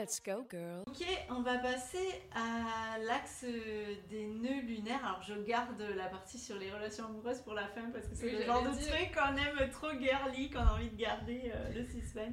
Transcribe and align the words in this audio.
Let's 0.00 0.18
go, 0.24 0.46
girl. 0.50 0.82
Ok, 0.86 1.04
on 1.28 1.42
va 1.42 1.58
passer 1.58 2.22
à 2.34 2.96
l'axe 3.00 3.44
des 4.08 4.28
nœuds 4.28 4.62
lunaires. 4.62 5.04
Alors, 5.04 5.22
je 5.22 5.34
garde 5.42 5.78
la 5.94 6.06
partie 6.06 6.38
sur 6.38 6.56
les 6.56 6.72
relations 6.72 7.04
amoureuses 7.04 7.40
pour 7.40 7.52
la 7.52 7.66
fin 7.66 7.90
parce 7.92 8.06
que 8.06 8.14
c'est 8.14 8.24
Oui, 8.24 8.38
le 8.38 8.44
genre 8.46 8.62
de 8.62 8.70
truc 8.70 9.14
qu'on 9.14 9.36
aime 9.36 9.70
trop 9.70 9.90
girly, 9.90 10.48
qu'on 10.48 10.60
a 10.60 10.72
envie 10.72 10.88
de 10.88 10.96
garder 10.96 11.52
euh, 11.54 11.74
le 11.74 11.84
suspense. 11.84 12.32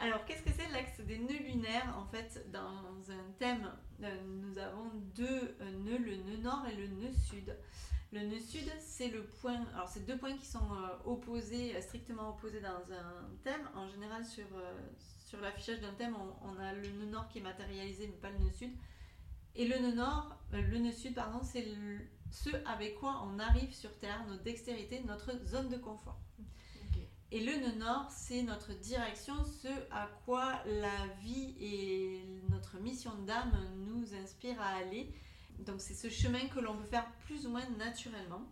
Alors, 0.00 0.24
qu'est-ce 0.24 0.42
que 0.44 0.50
c'est 0.56 0.70
l'axe 0.70 1.00
des 1.00 1.18
nœuds 1.18 1.42
lunaires 1.44 1.92
En 1.98 2.06
fait, 2.06 2.48
dans 2.52 3.10
un 3.10 3.32
thème, 3.40 3.72
euh, 4.04 4.16
nous 4.24 4.56
avons 4.56 4.92
deux 5.16 5.56
euh, 5.62 5.70
nœuds, 5.84 5.98
le 5.98 6.14
nœud 6.18 6.42
nord 6.44 6.64
et 6.70 6.76
le 6.76 6.86
nœud 6.86 7.12
sud. 7.28 7.56
Le 8.14 8.20
nœud 8.20 8.38
sud, 8.38 8.70
c'est 8.78 9.08
le 9.08 9.24
point. 9.24 9.64
Alors, 9.74 9.88
c'est 9.88 10.06
deux 10.06 10.16
points 10.16 10.36
qui 10.36 10.46
sont 10.46 10.70
euh, 10.70 11.10
opposés, 11.10 11.74
strictement 11.82 12.30
opposés 12.30 12.60
dans 12.60 12.94
un 12.94 13.28
thème. 13.42 13.68
En 13.74 13.88
général, 13.88 14.24
sur, 14.24 14.46
euh, 14.54 14.72
sur 15.34 15.42
l'affichage 15.42 15.80
d'un 15.80 15.92
thème, 15.94 16.14
on, 16.16 16.48
on 16.48 16.58
a 16.60 16.72
le 16.72 16.88
nœud 16.88 17.10
nord 17.10 17.28
qui 17.28 17.38
est 17.38 17.42
matérialisé, 17.42 18.06
mais 18.06 18.16
pas 18.16 18.30
le 18.30 18.38
nœud 18.38 18.52
sud. 18.52 18.70
Et 19.56 19.66
le 19.66 19.78
nœud 19.78 19.94
nord, 19.94 20.36
euh, 20.52 20.62
le 20.62 20.78
nœud 20.78 20.92
sud, 20.92 21.14
pardon, 21.14 21.40
c'est 21.42 21.66
ce 22.30 22.50
avec 22.66 22.96
quoi 22.96 23.24
on 23.26 23.38
arrive 23.38 23.72
sur 23.72 23.96
Terre, 23.98 24.24
notre 24.28 24.42
dextérité, 24.42 25.02
notre 25.06 25.44
zone 25.46 25.68
de 25.68 25.76
confort. 25.76 26.18
Et 27.32 27.40
le 27.44 27.52
nœud 27.56 27.78
nord, 27.78 28.06
c'est 28.10 28.42
notre 28.42 28.74
direction, 28.74 29.34
ce 29.44 29.68
à 29.90 30.08
quoi 30.24 30.62
la 30.66 31.06
vie 31.20 31.56
et 31.60 32.24
notre 32.50 32.78
mission 32.78 33.10
d'âme 33.26 33.52
nous 33.76 34.14
inspirent 34.14 34.60
à 34.60 34.76
aller. 34.76 35.12
Donc 35.58 35.80
c'est 35.80 35.94
ce 35.94 36.08
chemin 36.08 36.46
que 36.46 36.60
l'on 36.60 36.76
peut 36.76 36.84
faire 36.84 37.10
plus 37.26 37.46
ou 37.46 37.50
moins 37.50 37.68
naturellement, 37.76 38.42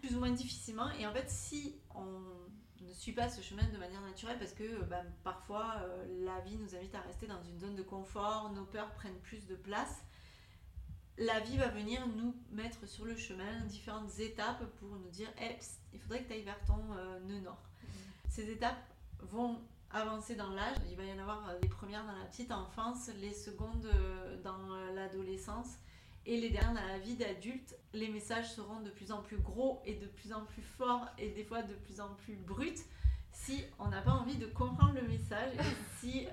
plus 0.00 0.14
ou 0.14 0.20
moins 0.20 0.30
difficilement. 0.30 0.90
Et 1.00 1.06
en 1.08 1.12
fait, 1.12 1.28
si 1.28 1.74
on 1.96 2.39
ne 2.90 2.94
suit 2.94 3.12
pas 3.12 3.28
ce 3.28 3.40
chemin 3.40 3.64
de 3.72 3.78
manière 3.78 4.00
naturelle, 4.02 4.38
parce 4.38 4.52
que 4.52 4.64
euh, 4.64 4.82
ben, 4.82 5.04
parfois 5.24 5.76
euh, 5.82 6.24
la 6.24 6.40
vie 6.40 6.56
nous 6.56 6.74
invite 6.74 6.94
à 6.94 7.00
rester 7.00 7.26
dans 7.26 7.42
une 7.42 7.58
zone 7.58 7.76
de 7.76 7.82
confort, 7.82 8.50
nos 8.52 8.64
peurs 8.64 8.92
prennent 8.94 9.18
plus 9.20 9.46
de 9.46 9.56
place, 9.56 10.02
la 11.18 11.40
vie 11.40 11.56
va 11.56 11.68
venir 11.68 12.06
nous 12.08 12.34
mettre 12.50 12.86
sur 12.86 13.04
le 13.04 13.16
chemin 13.16 13.60
différentes 13.66 14.18
étapes 14.18 14.64
pour 14.78 14.88
nous 14.88 15.10
dire 15.10 15.28
hey, 15.38 15.56
psst, 15.56 15.80
il 15.92 16.00
faudrait 16.00 16.22
que 16.22 16.28
tu 16.28 16.34
ailles 16.34 16.42
vers 16.42 16.64
ton 16.64 16.80
euh, 16.96 17.20
nœud 17.20 17.40
nord. 17.40 17.62
Ces 18.28 18.50
étapes 18.50 18.82
vont 19.20 19.60
avancer 19.90 20.34
dans 20.36 20.50
l'âge. 20.50 20.76
Il 20.88 20.96
va 20.96 21.04
y 21.04 21.12
en 21.12 21.18
avoir 21.18 21.52
les 21.60 21.68
premières 21.68 22.06
dans 22.06 22.16
la 22.16 22.24
petite 22.26 22.52
enfance, 22.52 23.10
les 23.20 23.34
secondes 23.34 23.90
dans 24.44 24.68
l'adolescence 24.94 25.78
et 26.26 26.40
les 26.40 26.50
dernières 26.50 26.74
dans 26.74 26.88
la 26.88 26.98
vie 26.98 27.16
d'adulte. 27.16 27.76
Les 27.92 28.08
messages 28.08 28.52
seront 28.52 28.80
de 28.80 28.90
plus 28.90 29.12
en 29.12 29.22
plus 29.22 29.38
gros 29.38 29.82
et 29.84 29.94
de 29.94 30.06
plus 30.06 30.32
en 30.32 30.44
plus 30.44 30.62
forts 30.62 31.06
et 31.18 31.30
des 31.30 31.44
fois 31.44 31.62
de 31.62 31.74
plus 31.74 32.00
en 32.00 32.14
plus 32.14 32.36
bruts 32.36 32.84
si 33.32 33.64
on 33.78 33.88
n'a 33.88 34.02
pas 34.02 34.12
envie 34.12 34.36
de 34.36 34.46
comprendre 34.46 34.94
le 34.94 35.08
message 35.08 35.52
et 35.54 35.74
si 36.00 36.26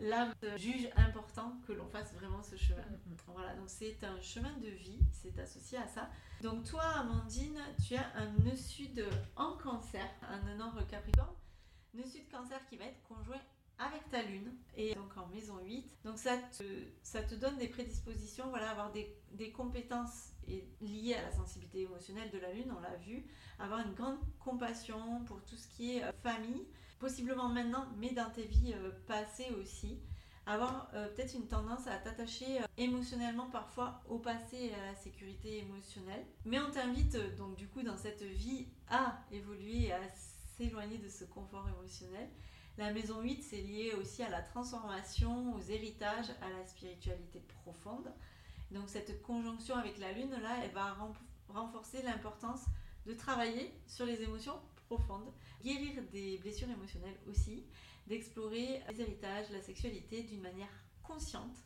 l'âme 0.00 0.32
juge 0.56 0.88
important 0.96 1.58
que 1.66 1.72
l'on 1.72 1.86
fasse 1.88 2.12
vraiment 2.14 2.42
ce 2.42 2.56
chemin. 2.56 2.82
Voilà, 3.26 3.54
donc 3.54 3.68
c'est 3.68 4.02
un 4.04 4.20
chemin 4.20 4.52
de 4.58 4.68
vie, 4.68 4.98
c'est 5.12 5.38
associé 5.38 5.78
à 5.78 5.86
ça. 5.86 6.08
Donc 6.42 6.64
toi, 6.64 6.82
Amandine, 6.82 7.60
tu 7.86 7.94
as 7.94 8.06
un 8.16 8.30
nœud 8.44 8.56
sud 8.56 9.04
en 9.36 9.56
cancer, 9.56 10.06
un 10.22 10.40
nœud 10.42 10.56
nord 10.56 10.74
capricorne, 10.88 11.34
nœud 11.94 12.06
sud 12.06 12.28
cancer 12.30 12.60
qui 12.68 12.76
va 12.76 12.84
être 12.84 13.02
conjoint 13.02 13.40
avec 13.78 14.08
ta 14.10 14.22
lune 14.22 14.52
et 14.76 14.94
donc 14.94 15.16
en 15.16 15.26
maison 15.26 15.58
8. 15.64 15.84
Donc 16.04 16.18
ça 16.18 16.36
te, 16.36 16.64
ça 17.02 17.22
te 17.22 17.34
donne 17.34 17.58
des 17.58 17.68
prédispositions, 17.68 18.48
voilà, 18.50 18.70
avoir 18.70 18.92
des, 18.92 19.14
des 19.32 19.52
compétences 19.52 20.32
liées 20.80 21.14
à 21.14 21.22
la 21.22 21.32
sensibilité 21.32 21.82
émotionnelle 21.82 22.30
de 22.30 22.38
la 22.38 22.52
lune, 22.52 22.72
on 22.76 22.80
l'a 22.80 22.96
vu, 22.96 23.24
avoir 23.58 23.80
une 23.80 23.94
grande 23.94 24.18
compassion 24.38 25.24
pour 25.24 25.42
tout 25.44 25.56
ce 25.56 25.68
qui 25.68 25.96
est 25.96 26.04
euh, 26.04 26.12
famille, 26.22 26.66
possiblement 26.98 27.48
maintenant, 27.48 27.86
mais 27.98 28.10
dans 28.10 28.30
tes 28.30 28.44
vies 28.44 28.74
euh, 28.74 28.90
passées 29.06 29.50
aussi 29.60 29.98
avoir 30.48 30.88
euh, 30.94 31.08
peut-être 31.08 31.34
une 31.34 31.48
tendance 31.48 31.88
à 31.88 31.96
t'attacher 31.98 32.60
émotionnellement 32.78 33.48
parfois 33.50 34.00
au 34.08 34.18
passé 34.18 34.56
et 34.56 34.74
à 34.74 34.86
la 34.86 34.94
sécurité 34.94 35.58
émotionnelle. 35.58 36.24
Mais 36.44 36.60
on 36.60 36.70
t'invite 36.70 37.16
donc 37.36 37.56
du 37.56 37.66
coup 37.66 37.82
dans 37.82 37.96
cette 37.96 38.22
vie 38.22 38.68
à 38.88 39.18
évoluer 39.32 39.86
et 39.86 39.92
à 39.92 40.00
s'éloigner 40.56 40.98
de 40.98 41.08
ce 41.08 41.24
confort 41.24 41.68
émotionnel. 41.68 42.28
La 42.78 42.92
maison 42.92 43.22
8, 43.22 43.42
c'est 43.42 43.62
lié 43.62 43.92
aussi 43.98 44.22
à 44.22 44.28
la 44.28 44.42
transformation, 44.42 45.54
aux 45.54 45.60
héritages, 45.62 46.30
à 46.42 46.50
la 46.50 46.66
spiritualité 46.66 47.40
profonde. 47.64 48.12
Donc 48.70 48.88
cette 48.88 49.22
conjonction 49.22 49.76
avec 49.76 49.98
la 49.98 50.12
lune, 50.12 50.30
là, 50.42 50.58
elle 50.62 50.72
va 50.72 50.92
ren- 50.94 51.12
renforcer 51.48 52.02
l'importance 52.02 52.64
de 53.06 53.14
travailler 53.14 53.72
sur 53.86 54.04
les 54.04 54.20
émotions 54.22 54.60
profondes, 54.88 55.32
guérir 55.64 56.02
des 56.12 56.36
blessures 56.38 56.68
émotionnelles 56.68 57.18
aussi, 57.28 57.64
d'explorer 58.08 58.82
les 58.90 59.00
héritages, 59.00 59.46
la 59.50 59.62
sexualité 59.62 60.22
d'une 60.24 60.42
manière 60.42 60.68
consciente 61.02 61.56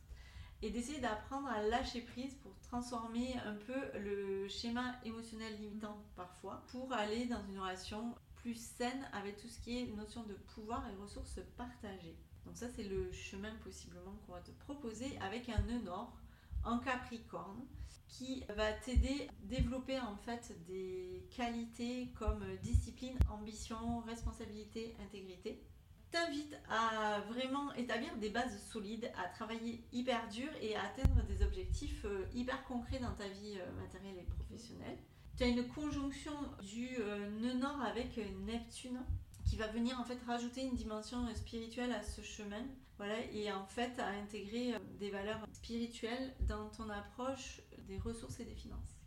et 0.61 0.69
d'essayer 0.69 0.99
d'apprendre 0.99 1.47
à 1.49 1.61
lâcher 1.63 2.01
prise 2.01 2.35
pour 2.35 2.57
transformer 2.61 3.35
un 3.45 3.55
peu 3.55 3.99
le 3.99 4.47
schéma 4.47 4.95
émotionnel 5.03 5.55
limitant 5.59 5.97
parfois 6.15 6.63
pour 6.71 6.93
aller 6.93 7.25
dans 7.25 7.43
une 7.49 7.59
relation 7.59 8.15
plus 8.41 8.55
saine 8.55 9.07
avec 9.13 9.37
tout 9.37 9.47
ce 9.47 9.59
qui 9.59 9.79
est 9.79 9.85
notion 9.95 10.23
de 10.23 10.33
pouvoir 10.55 10.87
et 10.89 10.95
ressources 11.01 11.39
partagées. 11.57 12.15
Donc 12.45 12.57
ça 12.57 12.67
c'est 12.75 12.83
le 12.83 13.11
chemin 13.11 13.53
possiblement 13.63 14.15
qu'on 14.25 14.33
va 14.33 14.41
te 14.41 14.51
proposer 14.51 15.17
avec 15.19 15.49
un 15.49 15.61
nœud 15.61 15.81
nord 15.83 16.17
en 16.63 16.79
Capricorne 16.79 17.65
qui 18.07 18.43
va 18.55 18.73
t'aider 18.73 19.27
à 19.29 19.45
développer 19.47 19.99
en 19.99 20.15
fait 20.17 20.53
des 20.67 21.25
qualités 21.35 22.11
comme 22.19 22.43
discipline, 22.61 23.17
ambition, 23.29 24.01
responsabilité, 24.01 24.95
intégrité 25.01 25.63
t'invite 26.11 26.55
à 26.69 27.21
vraiment 27.29 27.73
établir 27.73 28.15
des 28.17 28.29
bases 28.29 28.61
solides, 28.71 29.09
à 29.17 29.29
travailler 29.29 29.83
hyper 29.91 30.27
dur 30.27 30.49
et 30.61 30.75
à 30.75 30.83
atteindre 30.83 31.23
des 31.23 31.41
objectifs 31.41 32.05
euh, 32.05 32.25
hyper 32.33 32.63
concrets 32.65 32.99
dans 32.99 33.13
ta 33.13 33.27
vie 33.27 33.57
euh, 33.57 33.81
matérielle 33.81 34.17
et 34.19 34.23
professionnelle. 34.23 34.97
Tu 35.41 35.47
as 35.47 35.49
une 35.49 35.67
conjonction 35.69 36.33
du 36.61 36.89
euh, 36.99 37.27
nœud 37.41 37.55
nord 37.55 37.81
avec 37.81 38.15
euh, 38.19 38.23
Neptune 38.45 38.99
qui 39.43 39.55
va 39.55 39.65
venir 39.65 39.99
en 39.99 40.03
fait 40.03 40.19
rajouter 40.27 40.61
une 40.61 40.75
dimension 40.75 41.25
euh, 41.25 41.33
spirituelle 41.33 41.91
à 41.93 42.03
ce 42.03 42.21
chemin. 42.21 42.63
Voilà, 42.97 43.19
et 43.33 43.51
en 43.51 43.65
fait 43.65 43.97
à 43.97 44.09
intégrer 44.09 44.75
des 44.99 45.09
valeurs 45.09 45.43
spirituelles 45.51 46.35
dans 46.41 46.69
ton 46.69 46.87
approche 46.91 47.63
des 47.87 47.97
ressources 47.97 48.39
et 48.39 48.45
des 48.45 48.53
finances. 48.53 48.99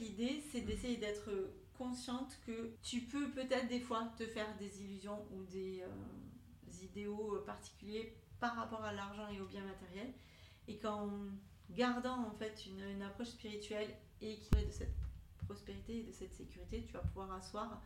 L'idée, 0.00 0.42
c'est 0.50 0.62
d'essayer 0.62 0.96
d'être 0.96 1.30
consciente 1.78 2.36
que 2.44 2.74
tu 2.82 3.02
peux 3.02 3.30
peut-être 3.30 3.68
des 3.68 3.78
fois 3.78 4.12
te 4.18 4.26
faire 4.26 4.52
des 4.58 4.82
illusions 4.82 5.24
ou 5.30 5.44
des 5.44 5.84
idéaux 6.82 7.44
particuliers 7.46 8.16
par 8.40 8.56
rapport 8.56 8.82
à 8.82 8.92
l'argent 8.92 9.28
et 9.28 9.40
aux 9.40 9.46
biens 9.46 9.64
matériels 9.64 10.12
et 10.66 10.78
qu'en 10.78 11.12
gardant 11.70 12.26
en 12.26 12.32
fait 12.32 12.66
une, 12.66 12.82
une 12.96 13.02
approche 13.02 13.28
spirituelle 13.28 13.94
et 14.20 14.32
équilibrée 14.32 14.66
de 14.66 14.72
cette 14.72 14.99
prospérité 15.50 15.98
et 15.98 16.02
de 16.04 16.12
cette 16.12 16.32
sécurité, 16.32 16.84
tu 16.86 16.92
vas 16.92 17.00
pouvoir 17.00 17.32
asseoir 17.32 17.82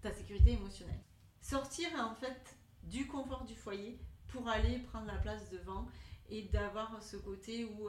ta 0.00 0.12
sécurité 0.12 0.52
émotionnelle. 0.52 1.02
sortir 1.40 1.88
en 1.98 2.14
fait 2.14 2.56
du 2.84 3.06
confort 3.08 3.44
du 3.44 3.56
foyer 3.56 3.98
pour 4.28 4.48
aller 4.48 4.78
prendre 4.90 5.06
la 5.06 5.18
place 5.18 5.50
devant 5.50 5.86
et 6.30 6.42
d'avoir 6.54 7.02
ce 7.02 7.16
côté 7.16 7.64
où 7.64 7.88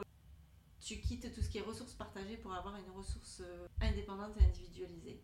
tu 0.80 0.98
quittes 1.00 1.32
tout 1.32 1.42
ce 1.42 1.48
qui 1.50 1.58
est 1.58 1.62
ressources 1.62 1.92
partagées 1.94 2.38
pour 2.38 2.52
avoir 2.54 2.74
une 2.76 2.90
ressource 2.90 3.42
euh, 3.42 3.68
indépendante 3.80 4.34
et 4.40 4.44
individualisée. 4.44 5.20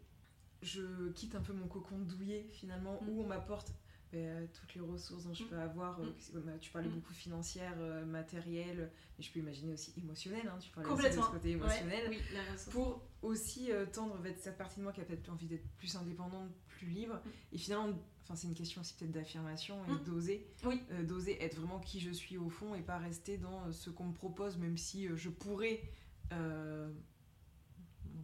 Je 0.62 1.11
quitte 1.12 1.35
un 1.35 1.41
peu 1.41 1.52
mon 1.52 1.67
cocon 1.67 1.99
douillet 1.99 2.47
finalement 2.52 2.99
Mm. 3.00 3.09
où 3.09 3.23
on 3.23 3.26
m'apporte 3.26 3.73
ben, 4.12 4.49
toutes 4.53 4.75
les 4.75 4.81
ressources 4.81 5.25
dont 5.25 5.35
je 5.35 5.44
Mm. 5.44 5.49
peux 5.49 5.58
avoir. 5.58 6.00
euh, 6.00 6.06
Mm. 6.35 6.41
bah, 6.41 6.53
tu 6.61 6.70
parlais 6.70 6.88
Mm. 6.88 6.93
beaucoup 6.93 7.12
financière, 7.12 7.75
euh, 7.79 8.05
matérielle, 8.05 8.91
mais 9.19 9.25
je 9.25 9.32
peux 9.32 9.41
imaginer 9.41 9.73
aussi 9.73 9.93
émotionnel. 9.99 10.47
hein, 10.49 10.58
tu 10.61 10.70
parlais 10.70 10.91
aussi 10.91 11.17
de 11.17 11.23
ce 11.23 11.31
côté 11.31 11.50
émotionnel. 11.50 12.08
Ouais, 12.11 12.17
oui. 12.32 12.70
Pour 12.70 13.03
aussi 13.23 13.73
euh, 13.73 13.87
tendre 13.87 14.17
vers 14.19 14.37
cette 14.38 14.56
partie 14.58 14.79
de 14.79 14.85
moi 14.85 14.93
qui 14.93 15.00
a 15.00 15.05
peut-être 15.05 15.29
envie 15.29 15.47
d'être 15.47 15.69
plus 15.79 15.97
indépendante, 15.97 16.50
plus 16.69 16.87
libre. 16.88 17.20
Et 17.53 17.58
finalement, 17.58 17.99
enfin, 18.23 18.37
c'est 18.37 18.47
une 18.47 18.55
question 18.55 18.81
aussi 18.81 18.94
peut-être 18.94 19.12
d'affirmation 19.12 19.85
et 19.87 19.91
Mm. 19.93 20.05
d'oser. 20.05 20.47
Oui. 20.64 20.82
D'oser 21.05 21.43
être 21.43 21.56
vraiment 21.56 21.81
qui 21.81 22.00
je 22.00 22.11
suis 22.11 22.38
au 22.38 22.49
fond 22.49 22.75
et 22.75 22.82
pas 22.82 22.99
rester 22.99 23.38
dans 23.38 23.70
ce 23.73 23.91
qu'on 23.91 24.05
me 24.06 24.14
propose, 24.14 24.56
même 24.59 24.76
si 24.79 25.09
je 25.17 25.29
pourrais. 25.31 25.82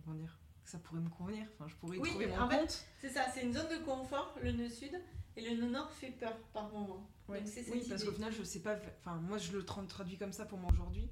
comment 0.05 0.17
dire 0.17 0.39
Ça 0.65 0.79
pourrait 0.79 1.01
me 1.01 1.09
convenir. 1.11 1.47
Enfin, 1.55 1.67
je 1.69 1.75
pourrais 1.77 1.97
y 1.97 2.01
Oui, 2.01 2.09
trouver 2.11 2.27
mon 2.29 2.39
en 2.41 2.49
fait, 2.49 2.59
compte. 2.59 2.85
C'est 3.01 3.09
ça, 3.11 3.27
c'est 3.35 3.43
une 3.43 3.53
zone 3.53 3.69
de 3.69 3.85
confort, 3.85 4.35
le 4.43 4.53
nœud 4.53 4.69
sud, 4.69 4.93
et 5.37 5.55
le 5.55 5.67
nord 5.67 5.91
fait 5.91 6.11
peur 6.11 6.37
par 6.53 6.71
moment. 6.73 7.09
Ouais. 7.29 7.39
Donc 7.39 7.49
c'est 7.49 7.63
cette 7.63 7.75
Oui, 7.75 7.87
parce 7.89 8.05
qu'au 8.05 8.13
final, 8.13 8.33
je 8.33 8.43
sais 8.43 8.61
pas. 8.61 8.77
Enfin, 9.01 9.17
moi, 9.17 9.39
je 9.39 9.53
le 9.53 9.63
tra- 9.63 9.87
traduis 9.87 10.19
comme 10.19 10.33
ça 10.33 10.45
pour 10.45 10.59
moi 10.59 10.71
aujourd'hui. 10.73 11.09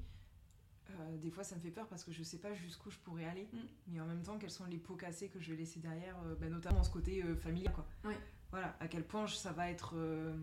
Euh, 0.90 1.16
des 1.18 1.30
fois, 1.30 1.44
ça 1.44 1.54
me 1.56 1.60
fait 1.60 1.70
peur 1.70 1.86
parce 1.86 2.02
que 2.04 2.10
je 2.12 2.22
sais 2.22 2.38
pas 2.38 2.52
jusqu'où 2.52 2.90
je 2.90 2.98
pourrais 2.98 3.24
aller. 3.24 3.48
Mm. 3.52 3.58
Mais 3.88 4.00
en 4.00 4.06
même 4.06 4.22
temps, 4.22 4.38
quels 4.38 4.50
sont 4.50 4.66
les 4.66 4.78
pots 4.78 4.96
cassés 4.96 5.28
que 5.28 5.38
je 5.40 5.50
vais 5.52 5.56
laisser 5.56 5.78
derrière, 5.80 6.16
euh, 6.26 6.34
bah, 6.34 6.48
notamment 6.48 6.82
ce 6.82 6.90
côté 6.90 7.22
euh, 7.22 7.36
familial, 7.36 7.72
quoi. 7.72 7.86
Oui. 8.04 8.14
Voilà, 8.50 8.76
à 8.80 8.88
quel 8.88 9.04
point 9.06 9.26
je- 9.26 9.36
ça 9.36 9.52
va 9.52 9.70
être 9.70 9.94
euh, 9.96 10.34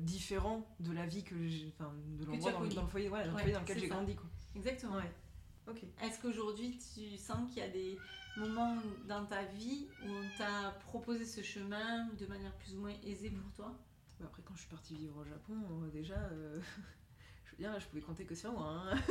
différent 0.00 0.66
de 0.80 0.92
la 0.92 1.06
vie 1.06 1.22
que 1.22 1.46
j'ai. 1.46 1.68
Enfin, 1.78 1.92
de 2.18 2.24
l'endroit 2.24 2.52
dans, 2.52 2.58
le- 2.60 2.64
connu. 2.64 2.74
dans 2.76 2.82
le 2.82 2.88
foyer, 2.88 3.08
voilà, 3.08 3.24
dans 3.24 3.30
le 3.32 3.36
Ouais, 3.36 3.42
foyer 3.42 3.54
dans 3.54 3.60
lequel 3.60 3.78
j'ai 3.78 3.88
grandi, 3.88 4.16
quoi. 4.16 4.26
Exactement. 4.54 4.96
Ouais. 4.96 5.12
Est-ce 6.02 6.20
qu'aujourd'hui 6.20 6.78
tu 6.94 7.16
sens 7.16 7.48
qu'il 7.50 7.58
y 7.58 7.66
a 7.66 7.68
des 7.68 7.98
moments 8.36 8.76
dans 9.08 9.24
ta 9.26 9.44
vie 9.44 9.88
où 10.04 10.08
on 10.08 10.38
t'a 10.38 10.70
proposé 10.80 11.24
ce 11.24 11.42
chemin 11.42 12.06
de 12.18 12.26
manière 12.26 12.52
plus 12.58 12.74
ou 12.76 12.80
moins 12.80 12.94
aisée 13.04 13.30
pour 13.30 13.50
toi? 13.52 13.76
Bah, 14.20 14.26
après, 14.28 14.42
quand 14.44 14.54
je 14.54 14.60
suis 14.60 14.70
partie 14.70 14.94
vivre 14.94 15.16
au 15.18 15.24
Japon, 15.24 15.54
euh, 15.82 15.90
déjà, 15.90 16.14
euh, 16.14 16.60
je 17.44 17.50
veux 17.50 17.56
dire, 17.58 17.78
je 17.80 17.86
pouvais 17.86 18.00
compter 18.02 18.24
que 18.24 18.34
sur 18.34 18.52
moi. 18.52 18.84
hein. 18.92 18.94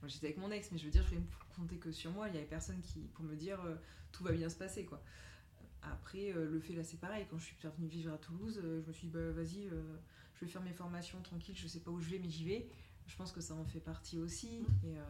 moi, 0.00 0.08
j'étais 0.08 0.26
avec 0.28 0.38
mon 0.38 0.50
ex, 0.50 0.70
mais 0.72 0.78
je 0.78 0.84
veux 0.86 0.90
dire, 0.90 1.02
je 1.02 1.08
pouvais 1.10 1.22
compter 1.54 1.76
que 1.76 1.92
sur 1.92 2.10
moi. 2.10 2.28
Il 2.28 2.34
y 2.34 2.38
avait 2.38 2.46
personne 2.46 2.80
qui, 2.80 3.00
pour 3.14 3.24
me 3.24 3.36
dire 3.36 3.60
euh, 3.64 3.76
tout 4.10 4.24
va 4.24 4.32
bien 4.32 4.48
se 4.48 4.56
passer, 4.56 4.84
quoi. 4.84 5.02
Après, 5.82 6.32
euh, 6.32 6.48
le 6.50 6.60
fait 6.60 6.74
là, 6.74 6.82
c'est 6.82 6.98
pareil. 6.98 7.26
Quand 7.30 7.38
je 7.38 7.44
suis 7.44 7.56
revenue 7.68 7.86
vivre 7.88 8.12
à 8.12 8.18
Toulouse, 8.18 8.60
je 8.62 8.86
me 8.86 8.92
suis 8.92 9.06
dit, 9.06 9.12
bah, 9.12 9.30
vas-y, 9.30 9.68
je 10.34 10.44
vais 10.44 10.50
faire 10.50 10.62
mes 10.62 10.72
formations 10.72 11.20
tranquille. 11.22 11.56
Je 11.56 11.68
sais 11.68 11.80
pas 11.80 11.90
où 11.90 12.00
je 12.00 12.10
vais, 12.10 12.18
mais 12.18 12.30
j'y 12.30 12.44
vais. 12.44 12.68
Je 13.08 13.16
pense 13.16 13.32
que 13.32 13.40
ça 13.40 13.54
en 13.54 13.64
fait 13.64 13.80
partie 13.80 14.18
aussi. 14.18 14.60
Et, 14.84 14.96
euh, 14.98 15.02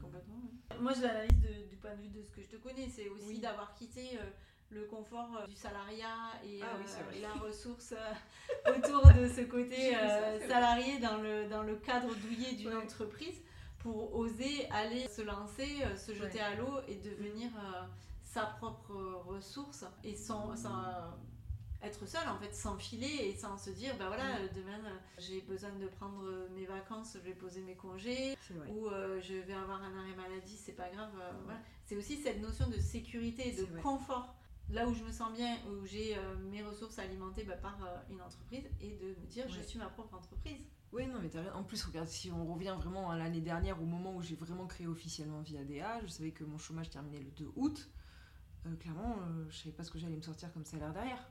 Complètement. 0.00 0.40
Moi, 0.80 0.92
je 0.94 1.02
l'analyse 1.02 1.68
du 1.70 1.76
point 1.76 1.94
de 1.94 2.00
vue 2.02 2.08
de 2.08 2.22
ce 2.22 2.30
que 2.32 2.42
je 2.42 2.48
te 2.48 2.56
connais. 2.56 2.88
C'est 2.88 3.08
aussi 3.10 3.26
Oui. 3.28 3.38
d'avoir 3.38 3.74
quitté 3.74 4.18
euh, 4.18 4.22
le 4.70 4.86
confort 4.86 5.28
euh, 5.36 5.46
du 5.46 5.54
salariat 5.54 6.32
et, 6.44 6.60
Ah 6.62 6.74
oui, 6.78 6.84
euh, 6.88 7.16
et 7.16 7.20
la 7.20 7.32
ressource 7.46 7.92
euh, 7.92 8.70
autour 8.76 9.02
de 9.12 9.28
ce 9.28 9.42
côté 9.42 9.92
ça, 9.92 9.98
euh, 10.00 10.48
salarié 10.48 10.98
dans 10.98 11.18
le, 11.18 11.48
dans 11.48 11.62
le 11.62 11.76
cadre 11.76 12.12
douillet 12.16 12.54
d'une 12.54 12.68
Ouais. 12.68 12.82
entreprise 12.82 13.40
pour 13.78 14.14
oser 14.16 14.66
aller 14.70 15.06
se 15.08 15.20
lancer, 15.20 15.82
euh, 15.84 15.96
se 15.96 16.14
jeter 16.14 16.38
Ouais. 16.38 16.40
à 16.40 16.54
l'eau 16.56 16.78
et 16.88 16.96
devenir 16.96 17.50
euh, 17.58 17.82
sa 18.24 18.46
propre 18.46 18.94
ressource 19.26 19.84
et 20.02 20.16
sans 20.16 20.54
être 21.86 22.06
seul 22.06 22.28
en 22.28 22.38
fait, 22.38 22.54
sans 22.54 22.76
filer 22.78 23.06
et 23.06 23.34
sans 23.36 23.56
se 23.58 23.70
dire 23.70 23.94
bah 23.98 24.06
voilà, 24.08 24.36
euh, 24.36 24.48
demain 24.54 24.78
euh, 24.84 24.96
j'ai 25.18 25.40
besoin 25.42 25.70
de 25.72 25.86
prendre 25.86 26.24
euh, 26.24 26.48
mes 26.54 26.66
vacances, 26.66 27.12
je 27.14 27.18
vais 27.20 27.34
poser 27.34 27.60
mes 27.62 27.74
congés, 27.76 28.36
ou 28.70 28.88
euh, 28.88 29.20
je 29.20 29.34
vais 29.34 29.52
avoir 29.54 29.82
un 29.82 29.96
arrêt 29.98 30.14
maladie, 30.16 30.56
c'est 30.56 30.72
pas 30.72 30.88
grave. 30.90 31.10
euh, 31.20 31.32
voilà. 31.44 31.60
C'est 31.84 31.96
aussi 31.96 32.16
cette 32.16 32.40
notion 32.40 32.68
de 32.68 32.78
sécurité, 32.78 33.52
de 33.52 33.64
confort. 33.82 34.34
Là 34.70 34.88
où 34.88 34.94
je 34.94 35.04
me 35.04 35.12
sens 35.12 35.30
bien, 35.34 35.58
où 35.68 35.84
j'ai 35.84 36.16
euh, 36.16 36.36
mes 36.50 36.62
ressources 36.62 36.98
alimentées 36.98 37.44
bah, 37.44 37.56
par 37.56 37.78
une 38.08 38.22
entreprise, 38.22 38.64
et 38.80 38.96
de 38.96 39.08
me 39.20 39.26
dire 39.26 39.46
je 39.48 39.60
suis 39.60 39.78
ma 39.78 39.88
propre 39.88 40.14
entreprise. 40.16 40.62
Oui, 40.90 41.06
non, 41.06 41.18
mais 41.20 41.28
t'as. 41.28 41.52
En 41.54 41.64
plus, 41.64 41.84
regarde, 41.84 42.08
si 42.08 42.30
on 42.30 42.46
revient 42.46 42.74
vraiment 42.78 43.10
à 43.10 43.18
l'année 43.18 43.40
dernière, 43.42 43.82
au 43.82 43.84
moment 43.84 44.14
où 44.14 44.22
j'ai 44.22 44.36
vraiment 44.36 44.66
créé 44.66 44.86
officiellement 44.86 45.40
Via 45.42 45.64
DA, 45.64 46.00
je 46.02 46.06
savais 46.06 46.30
que 46.30 46.44
mon 46.44 46.56
chômage 46.56 46.88
terminait 46.88 47.18
le 47.18 47.30
2 47.32 47.52
août. 47.56 47.90
Euh, 48.66 48.74
clairement, 48.76 49.16
euh, 49.18 49.44
je 49.50 49.56
savais 49.58 49.72
pas 49.74 49.82
ce 49.84 49.90
que 49.90 49.98
j'allais 49.98 50.16
me 50.16 50.22
sortir 50.22 50.50
comme 50.52 50.64
salaire 50.64 50.92
derrière. 50.94 51.28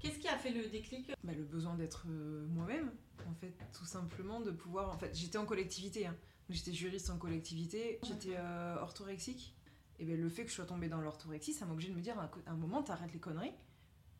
Qu'est-ce 0.00 0.18
qui 0.18 0.28
a 0.28 0.36
fait 0.38 0.50
le 0.50 0.66
déclic? 0.68 1.12
Bah, 1.22 1.32
le 1.36 1.44
besoin 1.44 1.74
d'être 1.74 2.04
euh, 2.08 2.46
moi-même, 2.48 2.90
en 3.28 3.34
fait, 3.34 3.54
tout 3.72 3.84
simplement, 3.84 4.40
de 4.40 4.50
pouvoir. 4.50 4.90
En 4.90 4.98
fait, 4.98 5.14
j'étais 5.16 5.38
en 5.38 5.46
collectivité, 5.46 6.06
hein. 6.06 6.16
J'étais 6.48 6.72
juriste 6.72 7.10
en 7.10 7.16
collectivité, 7.18 8.00
j'étais 8.02 8.34
euh, 8.36 8.76
orthorexique. 8.80 9.54
Et 10.00 10.04
ben, 10.04 10.20
le 10.20 10.28
fait 10.28 10.42
que 10.44 10.48
je 10.50 10.54
sois 10.54 10.64
tombée 10.64 10.88
dans 10.88 11.00
l'orthorexie, 11.00 11.52
ça 11.52 11.64
m'a 11.64 11.72
obligé 11.74 11.90
de 11.90 11.94
me 11.94 12.00
dire 12.00 12.18
à 12.18 12.28
un 12.46 12.56
moment, 12.56 12.82
t'arrêtes 12.82 13.12
les 13.12 13.20
conneries. 13.20 13.52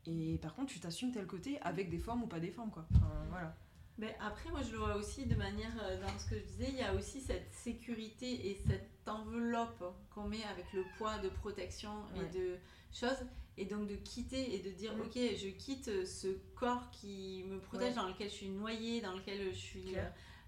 Et 0.05 0.37
par 0.41 0.55
contre, 0.55 0.71
tu 0.71 0.79
t'assumes 0.79 1.11
tel 1.11 1.27
côté 1.27 1.59
avec 1.61 1.89
des 1.89 1.97
formes 1.99 2.23
ou 2.23 2.27
pas 2.27 2.39
des 2.39 2.51
formes, 2.51 2.71
quoi. 2.71 2.87
Enfin, 2.95 3.11
voilà. 3.29 3.57
Mais 3.97 4.15
après, 4.21 4.49
moi, 4.49 4.61
je 4.61 4.71
le 4.71 4.77
vois 4.77 4.95
aussi 4.95 5.25
de 5.25 5.35
manière, 5.35 5.73
euh, 5.83 5.99
dans 6.01 6.17
ce 6.19 6.29
que 6.29 6.39
je 6.39 6.43
disais, 6.45 6.67
il 6.69 6.75
y 6.77 6.81
a 6.83 6.93
aussi 6.95 7.19
cette 7.19 7.51
sécurité 7.51 8.49
et 8.49 8.55
cette 8.65 8.89
enveloppe 9.07 9.83
qu'on 10.09 10.27
met 10.29 10.43
avec 10.45 10.71
le 10.73 10.83
poids 10.97 11.17
de 11.19 11.27
protection 11.29 11.91
Ouais. 12.15 12.25
et 12.25 12.37
de 12.39 12.55
choses. 12.93 13.25
Et 13.57 13.65
donc 13.65 13.87
de 13.87 13.95
quitter 13.95 14.55
et 14.55 14.59
de 14.59 14.71
dire, 14.71 14.93
ok, 14.99 15.13
je 15.15 15.49
quitte 15.49 16.05
ce 16.05 16.27
corps 16.55 16.89
qui 16.91 17.43
me 17.47 17.59
protège, 17.59 17.89
Ouais. 17.89 17.95
dans 17.95 18.07
lequel 18.07 18.29
je 18.29 18.35
suis 18.35 18.49
noyée, 18.49 19.01
dans 19.01 19.13
lequel 19.13 19.51
je 19.51 19.57
suis 19.57 19.97
euh, 19.97 20.03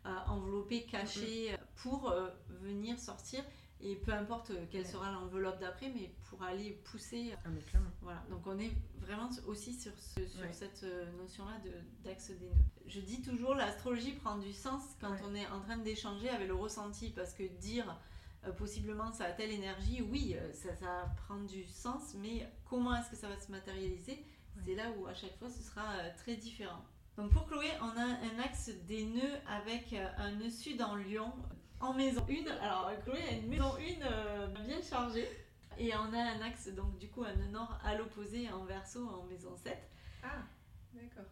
euh, 0.05 0.15
enveloppée, 0.27 0.83
cachée, 0.85 1.53
euh, 1.53 1.57
pour 1.75 2.09
euh, 2.09 2.29
venir 2.61 2.97
sortir. 2.99 3.43
Et 3.85 3.97
peu 3.97 4.13
importe 4.13 4.51
euh, 4.51 4.65
quelle 4.71 4.83
Ouais. 4.83 4.87
sera 4.87 5.11
l'enveloppe 5.11 5.59
d'après, 5.59 5.89
mais 5.93 6.13
pour 6.29 6.41
aller 6.43 6.71
pousser 6.85 7.33
Ah, 7.43 7.49
mais 7.49 7.61
voilà, 8.01 8.23
donc 8.29 8.47
on 8.47 8.57
est 8.57 8.71
vraiment 9.01 9.29
aussi 9.47 9.73
sur, 9.73 9.91
ce- 9.99 10.25
sur 10.25 10.41
Ouais. 10.41 10.53
cette 10.53 10.83
euh, 10.83 11.11
notion-là 11.17 11.59
de- 11.65 12.03
d'axe 12.05 12.29
des 12.31 12.45
nœuds. 12.47 12.55
Je 12.87 13.01
dis 13.01 13.21
toujours, 13.21 13.53
l'astrologie 13.55 14.13
prend 14.13 14.37
du 14.37 14.53
sens 14.53 14.81
quand 15.01 15.13
on 15.29 15.35
est 15.35 15.45
en 15.47 15.59
train 15.59 15.77
d'échanger 15.77 16.29
avec 16.29 16.47
le 16.47 16.55
ressenti, 16.55 17.09
parce 17.09 17.33
que 17.33 17.43
dire 17.43 17.89
euh, 17.89 17.93
possiblement 18.51 19.11
ça 19.11 19.25
a 19.25 19.31
telle 19.31 19.51
énergie, 19.51 20.01
oui, 20.01 20.35
euh, 20.37 20.53
ça, 20.53 20.75
ça 20.75 21.09
prend 21.25 21.39
du 21.39 21.65
sens, 21.65 22.15
mais 22.15 22.47
comment 22.65 22.95
est-ce 22.95 23.09
que 23.09 23.15
ça 23.15 23.27
va 23.27 23.39
se 23.39 23.51
matérialiser? 23.51 24.25
C'est 24.65 24.75
là 24.75 24.91
où 24.97 25.07
à 25.07 25.13
chaque 25.13 25.37
fois 25.37 25.49
ce 25.49 25.61
sera 25.63 25.93
euh, 25.93 26.09
très 26.17 26.35
différent. 26.35 26.83
Donc 27.17 27.31
pour 27.31 27.47
Chloé, 27.47 27.69
on 27.81 27.97
a 27.99 28.03
un 28.03 28.39
axe 28.43 28.69
des 28.87 29.05
nœuds 29.05 29.37
avec 29.47 29.93
euh, 29.93 30.07
un 30.17 30.31
nœud 30.31 30.49
sud 30.49 30.81
en 30.81 30.95
lion 30.95 31.31
en 31.79 31.93
maison 31.93 32.25
1. 32.29 32.51
Alors 32.61 32.91
Chloé 33.03 33.19
a 33.29 33.31
une 33.33 33.47
maison 33.47 33.73
1 33.75 34.47
bien 34.63 34.81
chargée. 34.81 35.27
Et 35.79 35.95
on 35.95 36.13
a 36.13 36.19
un 36.19 36.41
axe, 36.41 36.69
donc 36.69 36.97
du 36.99 37.09
coup 37.09 37.23
un 37.23 37.33
nœud 37.33 37.51
nord 37.51 37.79
à 37.83 37.95
l'opposé 37.95 38.49
en 38.51 38.63
verso 38.63 39.07
en 39.07 39.23
maison 39.23 39.55
7. 39.55 39.75
Ah, 40.21 40.27
d'accord. 40.93 41.25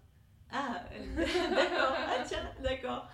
Ah, 0.51 0.83
euh, 0.91 1.15
d'accord, 1.55 1.95
ah 1.95 2.23
tiens, 2.27 2.51
d'accord. 2.61 3.07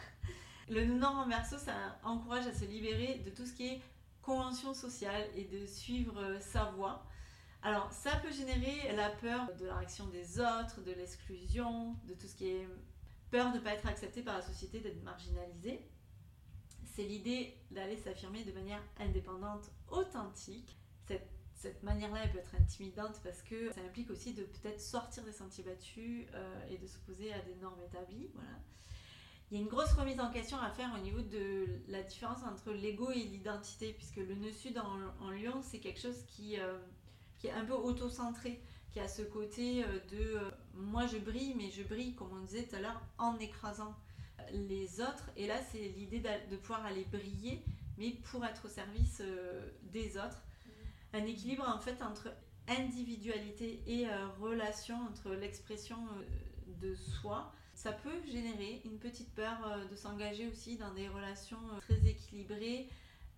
Le 0.69 0.83
nœud 0.85 0.97
nord 0.97 1.15
en 1.15 1.27
verso, 1.27 1.57
ça 1.57 1.97
encourage 2.03 2.45
à 2.45 2.53
se 2.53 2.65
libérer 2.65 3.19
de 3.19 3.29
tout 3.29 3.45
ce 3.45 3.53
qui 3.53 3.67
est 3.67 3.81
convention 4.21 4.73
sociale 4.73 5.23
et 5.35 5.45
de 5.45 5.65
suivre 5.65 6.19
euh, 6.21 6.39
sa 6.41 6.65
voie. 6.71 7.05
Alors, 7.61 7.91
ça 7.91 8.17
peut 8.17 8.31
générer 8.31 8.93
la 8.95 9.09
peur 9.09 9.55
de 9.57 9.65
la 9.65 9.77
réaction 9.77 10.07
des 10.07 10.39
autres, 10.39 10.81
de 10.85 10.91
l'exclusion, 10.91 11.95
de 12.05 12.13
tout 12.13 12.27
ce 12.27 12.35
qui 12.35 12.49
est 12.49 12.67
peur 13.31 13.51
de 13.51 13.57
ne 13.57 13.63
pas 13.63 13.71
être 13.71 13.87
accepté 13.87 14.21
par 14.21 14.35
la 14.35 14.41
société, 14.41 14.81
d'être 14.81 15.01
marginalisé. 15.03 15.81
C'est 16.85 17.03
l'idée 17.03 17.57
d'aller 17.71 17.97
s'affirmer 17.97 18.43
de 18.43 18.51
manière 18.51 18.81
indépendante, 18.99 19.71
authentique. 19.89 20.77
Cette, 21.07 21.29
cette 21.53 21.81
manière-là, 21.83 22.21
elle 22.23 22.31
peut 22.31 22.39
être 22.39 22.55
intimidante 22.55 23.21
parce 23.23 23.41
que 23.41 23.71
ça 23.71 23.81
implique 23.81 24.09
aussi 24.09 24.33
de 24.33 24.43
peut-être 24.43 24.81
sortir 24.81 25.23
des 25.23 25.31
sentiers 25.31 25.63
battus 25.63 26.27
euh, 26.33 26.69
et 26.69 26.77
de 26.77 26.87
s'opposer 26.87 27.33
à 27.33 27.39
des 27.39 27.55
normes 27.55 27.81
établies. 27.81 28.29
Voilà. 28.33 28.59
Il 29.49 29.57
y 29.57 29.59
a 29.61 29.63
une 29.63 29.69
grosse 29.69 29.93
remise 29.93 30.19
en 30.19 30.29
question 30.29 30.59
à 30.59 30.69
faire 30.71 30.93
au 30.93 31.01
niveau 31.01 31.21
de 31.21 31.67
la 31.87 32.03
différence 32.03 32.43
entre 32.43 32.73
l'ego 32.73 33.11
et 33.11 33.19
l'identité, 33.19 33.93
puisque 33.93 34.17
le 34.17 34.35
nœud 34.35 34.51
sud 34.51 34.77
en, 34.77 35.29
lion, 35.29 35.61
c'est 35.61 35.79
quelque 35.79 36.01
chose 36.01 36.21
qui, 36.27 36.59
euh, 36.59 36.77
qui 37.37 37.47
est 37.47 37.51
un 37.51 37.63
peu 37.63 37.73
auto-centré, 37.73 38.61
qui 38.91 38.99
a 38.99 39.07
ce 39.07 39.21
côté 39.21 39.85
euh, 39.85 39.99
de 40.11 40.35
euh, 40.35 40.51
moi 40.73 41.07
je 41.07 41.17
brille, 41.17 41.53
mais 41.55 41.71
je 41.71 41.81
brille, 41.83 42.13
comme 42.13 42.31
on 42.33 42.43
disait 42.43 42.63
tout 42.63 42.75
à 42.75 42.81
l'heure, 42.81 43.01
en 43.17 43.39
écrasant 43.39 43.95
les 44.51 44.99
autres. 44.99 45.31
Et 45.37 45.47
là, 45.47 45.55
c'est 45.71 45.93
l'idée 45.95 46.19
de 46.19 46.57
pouvoir 46.57 46.85
aller 46.85 47.05
briller, 47.05 47.63
mais 47.97 48.11
pour 48.29 48.43
être 48.43 48.65
au 48.65 48.69
service 48.69 49.21
des 49.83 50.17
autres. 50.17 50.43
Un 51.13 51.25
équilibre 51.25 51.67
en 51.67 51.79
fait 51.79 52.01
entre 52.01 52.29
individualité 52.67 53.81
et 53.87 54.07
relation, 54.39 54.95
entre 55.07 55.31
l'expression 55.31 55.97
de 56.81 56.95
soi. 56.95 57.51
Ça 57.77 57.91
peut 57.91 58.25
générer 58.25 58.81
une 58.85 58.97
petite 58.97 59.31
peur 59.35 59.55
euh, 59.67 59.87
de 59.87 59.95
s'engager 59.95 60.47
aussi 60.47 60.77
dans 60.77 60.95
des 60.95 61.07
relations 61.07 61.59
euh, 61.71 61.79
très 61.79 62.07
équilibrées 62.07 62.89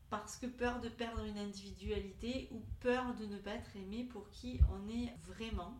parce 0.09 0.37
que 0.37 0.45
peur 0.45 0.79
de 0.79 0.87
perdre 0.87 1.25
une 1.25 1.37
individualité 1.37 2.47
ou 2.51 2.61
peur 2.79 3.13
de 3.15 3.25
ne 3.25 3.37
pas 3.37 3.55
être 3.55 3.75
aimé 3.75 4.07
pour 4.09 4.29
qui 4.29 4.61
on 4.71 4.87
est 4.87 5.13
vraiment. 5.27 5.77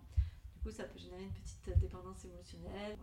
Du 0.58 0.62
coup, 0.62 0.72
ça 0.72 0.84
peut 0.84 1.00
générer 1.00 1.24
une 1.24 1.32
petite 1.32 1.80
dépendance 1.80 2.26
émotionnelle. 2.26 2.98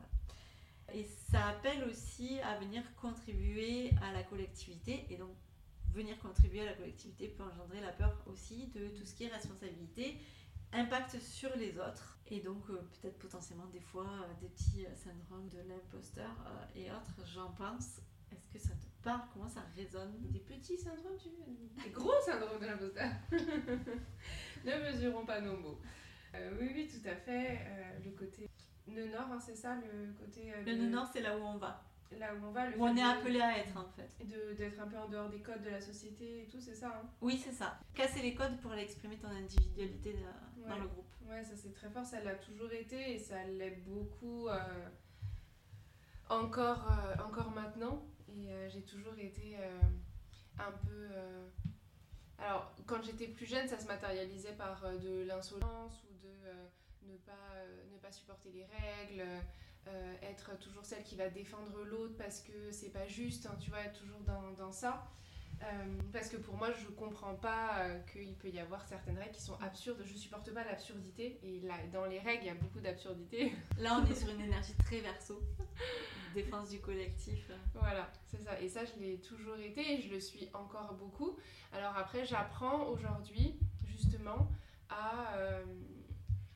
Et 0.93 1.07
ça 1.31 1.47
appelle 1.47 1.85
aussi 1.85 2.39
à 2.41 2.59
venir 2.59 2.83
contribuer 2.97 3.93
à 4.03 4.13
la 4.13 4.25
collectivité. 4.25 5.07
Et 5.09 5.17
donc, 5.17 5.35
venir 5.95 6.19
contribuer 6.19 6.61
à 6.61 6.67
la 6.67 6.75
collectivité 6.75 7.29
peut 7.29 7.45
engendrer 7.45 7.81
la 7.81 7.93
peur 7.93 8.15
aussi 8.27 8.67
de 8.75 8.89
tout 8.89 9.07
ce 9.07 9.15
qui 9.15 9.25
est 9.25 9.29
responsabilité, 9.29 10.19
impact 10.73 11.19
sur 11.21 11.55
les 11.57 11.79
autres. 11.79 12.19
Et 12.29 12.41
donc, 12.41 12.63
euh, 12.71 12.81
peut-être 13.01 13.19
potentiellement 13.19 13.67
des 13.67 13.81
fois 13.81 14.05
euh, 14.09 14.41
des 14.41 14.49
petits 14.49 14.85
euh, 14.87 14.95
syndromes 14.95 15.49
de 15.49 15.59
l'imposteur 15.69 16.31
et 16.75 16.91
autres, 16.91 17.25
j'en 17.33 17.51
pense. 17.53 18.01
Est-ce 18.33 18.49
que 18.53 18.59
ça 18.59 18.75
te 18.75 19.05
parle? 19.05 19.21
Comment 19.33 19.49
ça 19.49 19.63
résonne? 19.77 20.13
Des 20.33 20.41
petits 20.41 20.77
syndromes, 20.77 21.17
tu 21.23 21.29
veux? 21.29 21.83
Des 21.85 21.91
gros 21.91 22.21
syndromes 22.25 22.61
de 22.61 22.67
l'imposteur? 22.67 23.09
ne 24.65 24.83
mesurons 24.83 25.25
pas 25.25 25.41
nos 25.41 25.57
mots. 25.57 25.79
Oui, 26.35 26.71
oui, 26.75 26.89
tout 26.91 27.09
à 27.09 27.15
fait. 27.15 27.61
Le 28.05 28.11
côté 28.11 28.49
nœud 28.89 29.07
nord, 29.07 29.31
hein, 29.33 29.39
c'est 29.41 29.55
ça, 29.57 29.77
le 29.77 30.13
côté. 30.15 30.53
Le 30.65 30.75
nœud 30.75 30.91
nord, 30.91 31.09
c'est 31.13 31.21
là 31.23 31.37
où 31.39 31.41
on 31.43 31.57
va. 31.57 31.83
Là 32.19 32.33
où 32.35 32.45
on 32.45 32.51
va, 32.53 32.69
le 32.71 32.77
Où 32.79 32.85
on 32.85 32.89
est 32.97 33.01
de- 33.03 33.21
appelé 33.21 33.41
à 33.41 33.59
être, 33.59 33.77
en 33.77 33.89
fait. 33.97 34.09
de- 34.25 34.55
D'être 34.55 34.81
un 34.81 34.87
peu 34.87 34.97
en 34.97 35.09
dehors 35.09 35.29
des 35.29 35.41
codes 35.41 35.63
de 35.63 35.71
la 35.71 35.81
société 35.81 36.43
et 36.43 36.47
tout, 36.47 36.61
c'est 36.61 36.75
ça. 36.75 36.89
Hein? 36.89 37.09
Oui, 37.21 37.41
c'est 37.43 37.53
ça. 37.53 37.81
Casser 37.95 38.23
les 38.23 38.35
codes 38.35 38.61
pour 38.61 38.71
aller 38.73 38.83
exprimer 38.83 39.17
ton 39.17 39.29
individualité 39.29 40.15
dans, 40.69 40.75
dans 40.75 40.75
Ouais. 40.77 40.83
le 40.83 40.89
groupe. 40.89 41.07
Ouais, 41.29 41.45
ça 41.45 41.57
c'est 41.57 41.73
très 41.73 41.89
fort, 41.91 42.05
ça 42.05 42.21
l'a 42.21 42.35
toujours 42.35 42.73
été 42.73 43.15
et 43.15 43.19
ça 43.19 43.43
l'est 43.45 43.77
beaucoup 43.85 44.49
euh, 44.49 44.59
encore, 46.29 46.87
euh, 46.93 47.23
encore 47.25 47.51
maintenant. 47.51 48.07
Et 48.29 48.51
euh, 48.51 48.69
j'ai 48.69 48.83
toujours 48.83 49.19
été 49.19 49.57
un 50.59 50.73
peu. 50.73 51.09
Alors, 52.39 52.73
quand 52.87 53.03
j'étais 53.03 53.29
plus 53.29 53.47
jeune, 53.47 53.67
ça 53.67 53.79
se 53.79 53.87
matérialisait 53.87 54.53
par 54.53 54.81
de 54.99 55.25
l'insolence 55.27 56.05
ou 56.05 56.15
de 56.23 57.11
ne, 57.13 57.17
pas, 57.19 57.33
ne 57.93 57.99
pas 57.99 58.13
supporter 58.13 58.51
les 58.51 58.67
règles, 58.67 59.25
être 60.23 60.59
toujours 60.59 60.85
celle 60.85 61.03
qui 61.03 61.17
va 61.17 61.29
défendre 61.29 61.83
l'autre 61.85 62.17
parce 62.19 62.41
que 62.41 62.71
c'est 62.73 62.91
pas 62.91 63.07
juste, 63.07 63.47
hein, 63.47 63.57
tu 63.61 63.71
vois, 63.71 63.81
être 63.81 63.99
toujours 63.99 64.21
dans, 64.21 64.51
dans 64.53 64.73
ça. 64.73 65.07
Euh, 65.63 65.67
parce 66.13 66.29
que 66.29 66.37
pour 66.37 66.55
moi, 66.57 66.71
je 66.73 66.87
comprends 66.89 67.35
pas 67.35 67.79
euh, 67.81 67.99
qu'il 68.13 68.35
peut 68.37 68.51
y 68.51 68.59
avoir 68.61 68.87
certaines 68.87 69.19
règles 69.19 69.33
qui 69.33 69.41
sont 69.43 69.59
absurdes. 69.61 70.03
Je 70.05 70.15
supporte 70.15 70.53
pas 70.53 70.65
l'absurdité. 70.65 71.39
Et 71.43 71.61
là, 71.61 71.75
dans 71.93 72.05
les 72.05 72.19
règles, 72.19 72.45
il 72.45 72.47
y 72.49 72.51
a 72.51 72.55
beaucoup 72.55 72.81
d'absurdité. 72.81 73.53
Là, 73.79 73.99
on 74.01 74.07
est 74.11 74.15
sur 74.15 74.29
une 74.31 74.41
énergie 74.43 74.75
très 74.85 75.01
verso. 75.01 75.43
Défense 76.35 76.71
du 76.71 76.81
collectif. 76.81 77.51
voilà, 77.75 78.11
c'est 78.27 78.39
ça. 78.43 78.61
Et 78.61 78.69
ça, 78.69 78.85
je 78.85 79.01
l'ai 79.01 79.19
toujours 79.21 79.57
été 79.57 79.95
et 79.95 80.03
je 80.03 80.11
le 80.11 80.21
suis 80.21 80.49
encore 80.53 80.93
beaucoup. 80.95 81.37
Alors 81.73 81.97
après, 81.97 82.25
j'apprends 82.25 82.85
aujourd'hui, 82.89 83.59
justement, 83.85 84.51
à. 84.91 85.37
euh, 85.37 85.65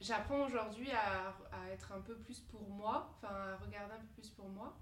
J'apprends 0.02 0.46
aujourd'hui 0.46 0.90
à, 0.92 1.28
à 1.52 1.68
être 1.72 1.92
un 1.92 2.00
peu 2.00 2.16
plus 2.16 2.40
pour 2.40 2.66
moi, 2.70 3.10
enfin 3.16 3.28
à 3.34 3.56
regarder 3.58 3.92
un 3.92 3.98
peu 3.98 4.06
plus 4.14 4.30
pour 4.30 4.48
moi. 4.48 4.74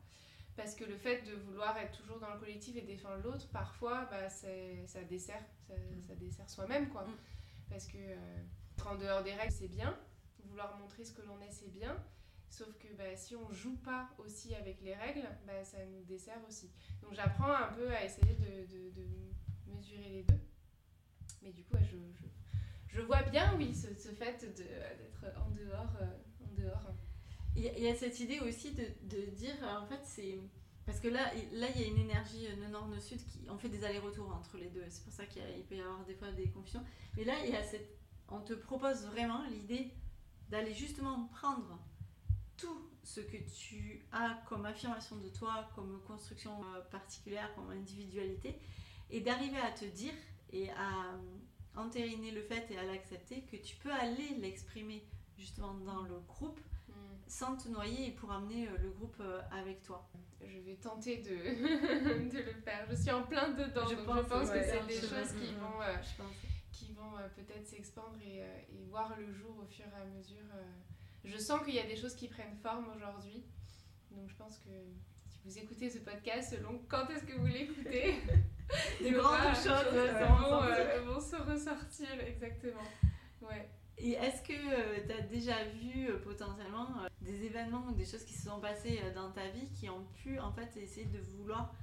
Parce 0.58 0.74
que 0.74 0.84
le 0.84 0.96
fait 0.96 1.22
de 1.22 1.34
vouloir 1.36 1.78
être 1.78 1.96
toujours 1.96 2.18
dans 2.18 2.34
le 2.34 2.40
collectif 2.40 2.74
et 2.76 2.80
défendre 2.82 3.22
l'autre, 3.22 3.48
parfois, 3.50 4.06
bah, 4.10 4.28
ça 4.28 4.48
dessert, 5.08 5.40
ça, 5.68 5.74
ça 6.08 6.14
dessert 6.16 6.50
soi-même, 6.50 6.88
quoi. 6.88 7.04
Mm. 7.04 7.16
Parce 7.70 7.86
que 7.86 7.96
euh, 7.96 8.42
être 8.76 8.86
en 8.88 8.96
dehors 8.96 9.22
des 9.22 9.34
règles, 9.34 9.52
c'est 9.52 9.68
bien. 9.68 9.96
Vouloir 10.46 10.76
montrer 10.78 11.04
ce 11.04 11.12
que 11.12 11.22
l'on 11.22 11.40
est, 11.42 11.52
c'est 11.52 11.70
bien. 11.72 11.96
Sauf 12.50 12.76
que 12.78 12.88
bah, 12.94 13.14
si 13.14 13.36
on 13.36 13.48
joue 13.52 13.76
pas 13.76 14.10
aussi 14.18 14.54
avec 14.56 14.80
les 14.80 14.94
règles, 14.96 15.28
bah, 15.46 15.62
ça 15.64 15.78
nous 15.86 16.02
dessert 16.04 16.40
aussi. 16.48 16.68
Donc 17.02 17.12
j'apprends 17.14 17.52
un 17.54 17.72
peu 17.74 17.88
à 17.92 18.04
essayer 18.04 18.34
de, 18.34 18.66
de- 18.66 18.90
de 18.90 19.06
mesurer 19.72 20.08
les 20.08 20.22
deux. 20.24 20.40
Mais 21.42 21.52
du 21.52 21.62
coup, 21.62 21.74
ouais, 21.76 21.84
je, 21.84 21.96
je, 22.18 22.96
je 22.96 23.00
vois 23.02 23.22
bien, 23.22 23.54
oui, 23.58 23.72
ce, 23.74 23.94
ce 23.94 24.08
fait 24.08 24.44
de- 24.44 24.64
d'être 24.64 25.38
en 25.40 25.50
dehors. 25.50 25.92
euh, 26.00 26.06
en 26.44 26.52
dehors. 26.60 26.90
Il 27.58 27.82
y, 27.82 27.88
a- 27.88 27.94
cette 27.96 28.20
idée 28.20 28.40
aussi 28.40 28.72
de, 28.72 28.84
de 29.02 29.22
dire, 29.32 29.54
en 29.62 29.86
fait, 29.86 30.00
c'est. 30.04 30.38
Parce 30.86 31.00
que 31.00 31.08
là, 31.08 31.32
là, 31.52 31.66
il 31.74 31.80
y 31.80 31.84
a 31.84 31.88
une 31.88 31.98
énergie 31.98 32.46
euh, 32.46 32.56
nœud 32.56 32.68
nord, 32.68 32.86
nœud 32.88 33.00
sud 33.00 33.18
qui. 33.26 33.40
On 33.50 33.58
fait 33.58 33.68
des 33.68 33.84
allers-retours 33.84 34.30
entre 34.32 34.56
les 34.58 34.68
deux. 34.68 34.84
C'est 34.88 35.02
pour 35.04 35.12
ça 35.12 35.26
qu'il 35.26 35.42
peut 35.68 35.74
y 35.76 35.80
avoir 35.80 36.04
des 36.04 36.14
fois 36.14 36.30
des 36.32 36.48
confusions. 36.50 36.82
Mais 37.16 37.24
là, 37.24 37.34
il 37.44 37.50
y 37.50 37.56
a 37.56 37.62
cette. 37.62 37.98
On 38.28 38.40
te 38.40 38.52
propose 38.54 39.04
vraiment 39.06 39.42
l'idée 39.50 39.90
d'aller 40.50 40.72
justement 40.72 41.24
prendre 41.32 41.78
tout 42.56 42.90
ce 43.02 43.20
que 43.20 43.36
tu 43.58 44.02
as 44.12 44.42
comme 44.48 44.64
affirmation 44.66 45.16
de 45.16 45.28
toi, 45.28 45.68
comme 45.74 46.00
construction 46.06 46.52
euh, 46.74 46.80
particulière, 46.90 47.52
comme 47.54 47.70
individualité, 47.70 48.58
et 49.10 49.20
d'arriver 49.20 49.58
à 49.58 49.70
te 49.72 49.84
dire 49.84 50.14
et 50.52 50.70
à 50.70 51.14
euh, 51.14 51.36
entériner 51.76 52.30
le 52.30 52.42
fait 52.42 52.66
et 52.70 52.78
à 52.78 52.84
l'accepter 52.84 53.42
que 53.42 53.56
tu 53.56 53.76
peux 53.76 53.92
aller 53.92 54.36
l'exprimer 54.40 55.04
justement 55.36 55.74
dans 55.74 56.02
le 56.02 56.18
groupe. 56.20 56.60
Sans 57.28 57.56
te 57.56 57.68
noyer 57.68 58.08
et 58.08 58.11
pour 58.12 58.32
amener 58.32 58.66
euh, 58.68 58.76
le 58.82 58.90
groupe 58.90 59.16
euh, 59.20 59.40
avec 59.52 59.82
toi. 59.82 60.08
Je 60.40 60.58
vais 60.61 60.76
tenter 60.76 61.18
de, 61.18 61.28
de 62.30 62.38
le 62.38 62.52
faire. 62.64 62.87
Je 62.90 62.94
suis 62.97 63.11
en 63.11 63.23
plein 63.23 63.50
dedans, 63.50 63.87
Je 63.88 63.94
donc 63.97 64.04
pense, 64.06 64.18
je 64.18 64.23
pense 64.28 64.49
ouais, 64.49 64.61
que 64.61 64.64
c'est 64.66 64.87
des 64.87 64.94
choses 64.94 65.28
chemin. 65.30 65.40
qui 65.47 65.52
Mhm. 65.52 65.61
vont, 65.61 65.82
euh, 65.82 65.97
qui 66.73 66.92
vont 66.92 67.16
euh, 67.18 67.28
peut-être 67.37 67.66
s'expandre 67.66 68.16
et, 68.25 68.42
euh, 68.42 68.58
et 68.73 68.85
voir 68.88 69.14
le 69.18 69.30
jour 69.32 69.56
au 69.62 69.66
fur 69.66 69.85
et 69.87 70.00
à 70.00 70.04
mesure. 70.06 70.44
euh. 70.54 70.62
Je 71.25 71.37
sens 71.37 71.62
qu'il 71.64 71.75
y 71.75 71.80
a 71.80 71.87
des 71.87 71.97
choses 71.97 72.14
qui 72.14 72.28
prennent 72.28 72.56
forme 72.62 72.87
aujourd'hui. 72.97 73.44
Donc 74.11 74.28
je 74.30 74.35
pense 74.37 74.58
que 74.58 74.70
si 75.28 75.38
vous 75.44 75.58
écoutez 75.58 75.90
ce 75.90 75.99
podcast, 75.99 76.54
selon 76.56 76.80
quand 76.88 77.08
est-ce 77.11 77.25
que 77.25 77.35
vous 77.35 77.47
l'écoutez, 77.47 78.14
Des 79.00 79.12
grandes 79.12 79.54
choses 79.54 79.94
euh, 79.94 80.26
vont, 80.26 80.62
euh, 80.62 81.00
vont 81.06 81.20
se 81.20 81.37
ressortir, 81.37 82.08
exactement. 82.20 82.82
Ouais. 83.40 83.66
Et 84.00 84.12
est-ce 84.12 84.43
que 84.43 85.07
tu 85.07 85.12
as 85.12 85.23
déjà 85.23 85.64
vu 85.64 86.09
euh, 86.09 86.19
potentiellement 86.19 86.87
euh, 87.02 87.09
des 87.21 87.45
événements 87.45 87.85
ou 87.88 87.93
des 87.93 88.05
choses 88.05 88.25
qui 88.25 88.35
se 88.35 88.49
sont 88.49 88.61
passées 88.61 89.00
euh, 89.02 89.12
dans 89.14 89.31
ta 89.33 89.49
vie 89.49 89.69
qui 89.71 89.88
ont 89.90 90.05
pu 90.23 90.38
en 90.38 90.52
fait 90.52 90.76
essayer 90.76 91.07
de 91.07 91.19
vouloir 91.37 91.75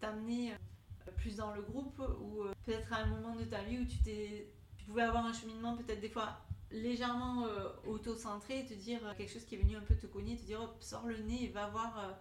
t'amener 0.00 0.52
euh, 0.52 1.10
plus 1.16 1.36
dans 1.36 1.52
le 1.52 1.62
groupe 1.62 2.00
ou 2.20 2.42
euh, 2.42 2.52
peut-être 2.64 2.92
à 2.92 2.98
un 2.98 3.06
moment 3.06 3.36
de 3.36 3.44
ta 3.44 3.62
vie 3.62 3.78
où 3.78 3.86
tu 3.86 4.84
pouvais 4.84 5.02
avoir 5.02 5.26
un 5.26 5.32
cheminement 5.32 5.76
peut-être 5.76 6.00
des 6.00 6.08
fois 6.08 6.40
légèrement 6.72 7.46
euh, 7.46 7.68
auto-centré 7.86 8.60
et 8.60 8.66
te 8.66 8.74
dire 8.74 9.00
euh, 9.04 9.14
quelque 9.14 9.32
chose 9.32 9.44
qui 9.44 9.56
est 9.56 9.58
venu 9.58 9.76
un 9.76 9.80
peu 9.80 9.94
te 9.94 10.06
cogner, 10.06 10.36
te 10.36 10.44
dire 10.44 10.60
hop, 10.60 10.76
sors 10.80 11.06
le 11.06 11.18
nez 11.18 11.44
et 11.44 11.48
va 11.48 11.68
voir 11.68 11.98
euh, 11.98 12.12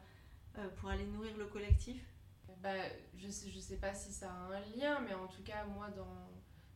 euh, 0.60 0.70
pour 0.78 0.90
aller 0.90 1.06
nourrir 1.06 1.36
le 1.38 1.46
collectif? 1.46 2.02
Bah, 2.62 2.74
je 3.18 3.30
sais, 3.30 3.50
je 3.50 3.60
sais 3.60 3.78
pas 3.78 3.94
si 3.94 4.12
ça 4.12 4.30
a 4.30 4.54
un 4.54 4.60
lien, 4.76 5.00
mais 5.02 5.14
en 5.14 5.28
tout 5.28 5.44
cas, 5.44 5.64
moi, 5.66 5.90
dans... 5.96 6.28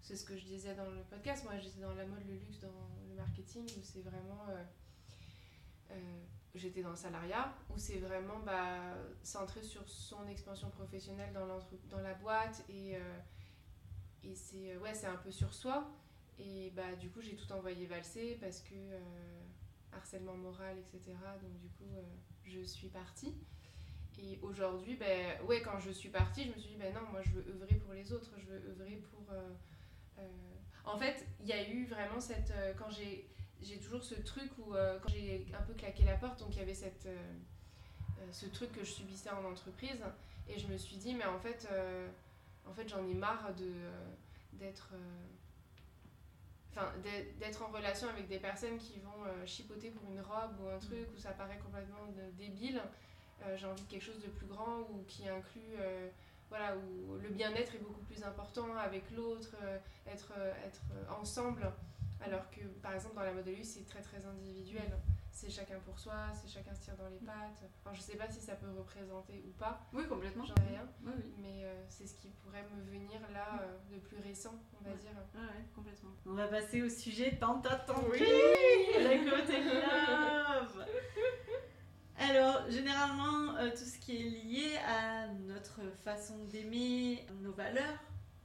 c'est 0.03 0.17
ce 0.17 0.25
que 0.25 0.38
je 0.38 0.43
disais 0.43 0.75
dans 0.75 0.89
le 0.91 1.01
podcast. 1.10 1.45
Moi, 1.45 1.57
j'étais 1.60 1.79
dans 1.79 1.93
la 1.95 2.05
mode, 2.05 2.27
le 2.27 2.33
luxe, 2.33 2.60
dans 2.60 2.89
le 3.07 3.15
marketing, 3.15 3.63
où 3.63 3.81
c'est 3.81 4.01
vraiment. 4.01 4.45
euh, 4.50 4.63
euh, 5.91 6.24
j'étais 6.53 6.83
dans 6.83 6.89
le 6.89 6.98
salariat, 6.98 7.55
où 7.69 7.77
c'est 7.77 8.00
vraiment 8.00 8.39
bah, 8.39 8.95
centré 9.24 9.63
sur 9.63 9.88
son 9.89 10.27
expansion 10.27 10.69
professionnelle 10.69 11.31
dans, 11.33 11.48
dans 11.89 12.01
la 12.03 12.13
boîte. 12.15 12.65
Et, 12.67 12.98
euh, 12.98 13.19
et 14.24 14.36
c'est 14.36 14.75
ouais, 14.75 15.05
un 15.05 15.15
peu 15.15 15.31
sur 15.31 15.53
soi. 15.53 15.89
Et 16.38 16.72
bah, 16.72 16.95
du 17.00 17.10
coup, 17.10 17.22
j'ai 17.22 17.38
tout 17.38 17.50
envoyé 17.53 17.86
valser 17.86 18.38
parce 18.41 18.60
que 18.60 18.75
harcèlement 19.93 20.36
moral, 20.36 20.77
etc. 20.79 21.15
Donc, 21.41 21.57
du 21.60 21.69
coup, 21.69 21.89
je 22.43 22.60
suis 22.62 22.89
partie. 22.89 23.33
Et 24.19 24.38
aujourd'hui, 24.41 24.95
ben, 24.98 25.41
ouais, 25.45 25.62
quand 25.62 25.79
je 25.79 25.91
suis 25.91 26.10
partie, 26.10 26.43
je 26.43 26.50
me 26.50 26.57
suis 26.57 26.72
dit, 26.72 26.77
ben 26.77 26.93
non, 26.93 27.01
moi 27.10 27.22
je 27.22 27.31
veux 27.31 27.53
œuvrer 27.53 27.75
pour 27.75 27.93
les 27.93 28.12
autres, 28.12 28.31
je 28.38 28.45
veux 28.45 28.69
œuvrer 28.69 28.98
pour. 28.98 29.33
Euh, 30.20 30.27
En 30.86 30.98
fait, 30.98 31.25
il 31.41 31.48
y 31.48 31.53
a 31.53 31.67
eu 31.70 31.86
vraiment 31.86 32.20
cette. 32.20 32.51
euh, 32.51 32.74
quand 32.77 32.89
j'ai. 32.89 33.27
J'ai 33.62 33.77
toujours 33.79 34.03
ce 34.03 34.15
truc 34.15 34.51
où, 34.58 34.75
euh, 34.75 35.00
quand 35.00 35.08
j'ai 35.08 35.46
un 35.58 35.62
peu 35.63 35.74
claqué 35.74 36.03
la 36.03 36.15
porte, 36.17 36.39
donc 36.39 36.50
il 36.53 36.60
y 36.60 36.62
avait 36.62 36.74
cette, 36.74 37.05
euh, 37.05 37.32
ce 38.32 38.46
truc 38.48 38.74
que 38.74 38.84
je 38.84 38.91
subissais 38.91 39.29
en 39.29 39.46
entreprise, 39.46 40.03
et 40.50 40.60
je 40.60 40.67
me 40.67 40.75
suis 40.77 40.98
dit, 40.98 41.13
mais 41.15 41.24
en 41.24 41.39
fait, 41.39 41.65
euh, 41.72 42.10
en 42.67 42.74
fait 42.74 42.89
j'en 42.89 43.08
ai 43.08 43.13
marre 43.13 43.53
de, 43.55 43.72
d'être. 44.60 44.89
Enfin, 46.72 46.91
d'être- 47.39 47.62
en 47.63 47.67
relation 47.72 48.10
avec 48.10 48.27
des 48.27 48.39
personnes 48.39 48.77
qui 48.79 49.00
vont 49.00 49.46
chipoter 49.46 49.91
pour 49.91 50.10
une 50.12 50.20
robe 50.22 50.60
ou 50.62 50.67
un 50.70 50.79
truc 50.79 51.08
où 51.15 51.17
ça 51.20 51.32
paraît 51.32 51.60
complètement 51.60 52.05
de- 52.08 52.32
débile. 52.38 52.82
J'ai 53.55 53.65
envie 53.67 53.84
de 53.84 53.88
quelque 53.89 54.03
chose 54.03 54.20
de 54.22 54.27
plus 54.29 54.48
grand 54.48 54.79
ou 54.91 55.03
qui 55.08 55.27
inclut 55.29 55.77
voilà 56.53 56.75
où 56.77 57.15
le 57.17 57.29
bien-être 57.29 57.74
est 57.74 57.79
beaucoup 57.88 58.03
plus 58.10 58.22
important 58.24 58.67
avec 58.77 59.10
l'autre 59.12 59.55
euh, 59.63 59.77
être 60.05 60.31
euh, 60.38 60.53
être 60.67 60.81
euh, 60.91 61.19
ensemble 61.22 61.63
alors 62.24 62.48
que 62.51 62.62
par 62.81 62.93
exemple 62.93 63.15
dans 63.15 63.24
la 63.24 63.33
mode 63.33 63.45
de 63.45 63.51
luxe 63.51 63.69
c'est 63.69 63.86
très 63.88 64.01
très 64.01 64.24
individuel 64.25 64.91
c'est 65.31 65.50
chacun 65.50 65.79
pour 65.79 65.98
soi 65.98 66.13
c'est 66.39 66.48
chacun 66.48 66.75
se 66.75 66.81
tire 66.81 66.95
dans 66.95 67.10
les 67.10 67.17
pattes 67.17 67.63
enfin 67.81 67.91
je 67.95 68.01
sais 68.01 68.15
pas 68.17 68.29
si 68.29 68.39
ça 68.39 68.53
peut 68.53 68.69
représenter 68.77 69.43
ou 69.48 69.51
pas 69.57 69.81
Oui, 69.91 70.07
complètement. 70.07 70.45
j'en 70.45 70.53
ai 70.63 70.67
rien 70.75 70.88
Oui, 71.03 71.12
oui. 71.17 71.33
mais 71.39 71.63
euh, 71.65 71.83
c'est 71.89 72.05
ce 72.05 72.13
qui 72.19 72.29
pourrait 72.29 72.63
me 72.75 72.83
venir 72.91 73.19
là 73.33 73.60
euh, 73.63 73.95
de 73.95 74.00
plus 74.00 74.19
récent 74.19 74.53
on 74.79 74.83
va 74.86 74.91
Ouais. 74.91 74.98
dire 74.98 75.12
Ouais, 75.33 75.41
ouais, 75.41 75.65
complètement. 75.75 76.12
On 76.27 76.33
va 76.33 76.48
passer 76.48 76.83
au 76.83 76.89
sujet 76.89 77.36
tant 77.39 77.60
attendu. 77.62 78.10
Oui. 78.12 78.19
La 79.00 79.17
côté 79.17 79.63
love. 79.63 80.86
Alors, 82.20 82.70
généralement, 82.70 83.55
euh, 83.58 83.72
tout 83.72 83.86
ce 83.86 83.98
qui 83.98 84.15
est 84.15 84.29
lié 84.29 84.77
à 84.88 85.27
notre 85.48 85.82
façon 86.03 86.38
d'aimer, 86.46 87.25
nos 87.41 87.51
valeurs, 87.51 88.00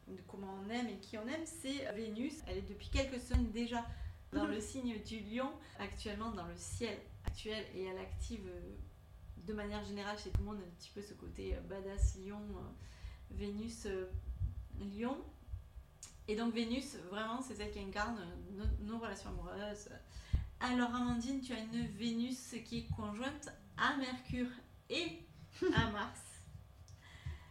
de 0.08 0.20
comment 0.26 0.58
on 0.64 0.70
aime 0.70 0.88
et 0.88 0.98
qui 0.98 1.18
on 1.18 1.26
aime, 1.28 1.44
c'est 1.44 1.92
Vénus. 1.94 2.34
Elle 2.46 2.58
est 2.58 2.68
depuis 2.68 2.88
quelques 2.88 3.20
semaines 3.20 3.50
déjà 3.50 3.84
Dans 4.32 4.46
le 4.46 4.60
signe 4.60 4.98
du 5.02 5.20
lion, 5.20 5.52
actuellement 5.78 6.30
dans 6.30 6.46
le 6.46 6.56
ciel 6.56 6.96
actuel 7.26 7.62
et 7.74 7.84
elle 7.84 7.98
active 7.98 8.46
euh, 8.48 8.76
de 9.46 9.52
manière 9.52 9.84
générale 9.84 10.18
chez 10.18 10.30
tout 10.30 10.40
le 10.40 10.46
monde 10.46 10.58
un 10.66 10.70
petit 10.78 10.90
peu 10.94 11.02
ce 11.02 11.12
côté 11.12 11.54
euh, 11.54 11.60
badass 11.60 12.16
lion, 12.24 12.40
Vénus 13.30 13.86
lion. 14.96 15.18
Et 16.26 16.36
donc 16.36 16.54
Vénus, 16.54 16.96
vraiment, 17.10 17.42
c'est 17.42 17.54
celle 17.54 17.70
qui 17.70 17.80
incarne 17.80 18.18
nos, 18.52 18.64
nos 18.80 18.98
relations 18.98 19.28
amoureuses. 19.30 19.90
Alors 20.60 20.94
Amandine, 20.94 21.40
tu 21.40 21.52
as 21.52 21.60
une 21.60 21.86
Vénus 21.86 22.54
qui 22.64 22.78
est 22.78 22.88
conjointe 22.96 23.48
à 23.76 23.96
Mercure 23.96 24.48
et 24.90 25.20
à 25.74 25.90
Mars. 25.90 26.20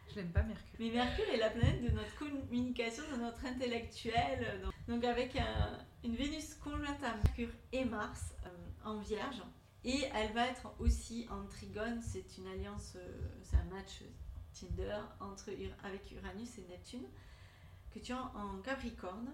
Je 0.10 0.16
l'aime 0.16 0.32
pas, 0.32 0.44
Mercure. 0.44 0.76
Mais 0.80 0.90
Mercure 0.90 1.26
est 1.34 1.38
la 1.38 1.50
planète 1.50 1.84
de 1.84 1.90
notre 1.90 2.16
communication, 2.18 3.04
de 3.16 3.22
notre 3.22 3.46
intellectuel. 3.46 4.62
Donc, 4.62 4.74
donc 4.88 5.04
avec 5.06 5.36
un- 5.38 5.78
une 6.04 6.16
Vénus 6.16 6.56
conjointe 6.56 7.02
à 7.04 7.16
Mercure 7.16 7.50
et 7.72 7.86
Mars 7.86 8.34
euh, 8.46 8.50
en 8.84 8.98
Vierge. 9.00 9.42
Et 9.86 10.04
elle 10.14 10.34
va 10.34 10.48
être 10.48 10.74
aussi 10.80 11.28
en 11.30 11.46
trigone. 11.48 12.02
C'est 12.02 12.38
une 12.38 12.48
alliance, 12.48 12.94
euh, 12.98 13.18
c'est 13.42 13.56
un 13.58 13.64
match 13.66 14.02
Tinder 14.54 14.98
entre, 15.22 15.52
avec 15.84 16.12
Uranus 16.12 16.58
et 16.58 16.66
Neptune 16.70 17.06
que 17.94 18.00
tu 18.00 18.12
as 18.12 18.22
en 18.36 18.58
Capricorne. 18.64 19.32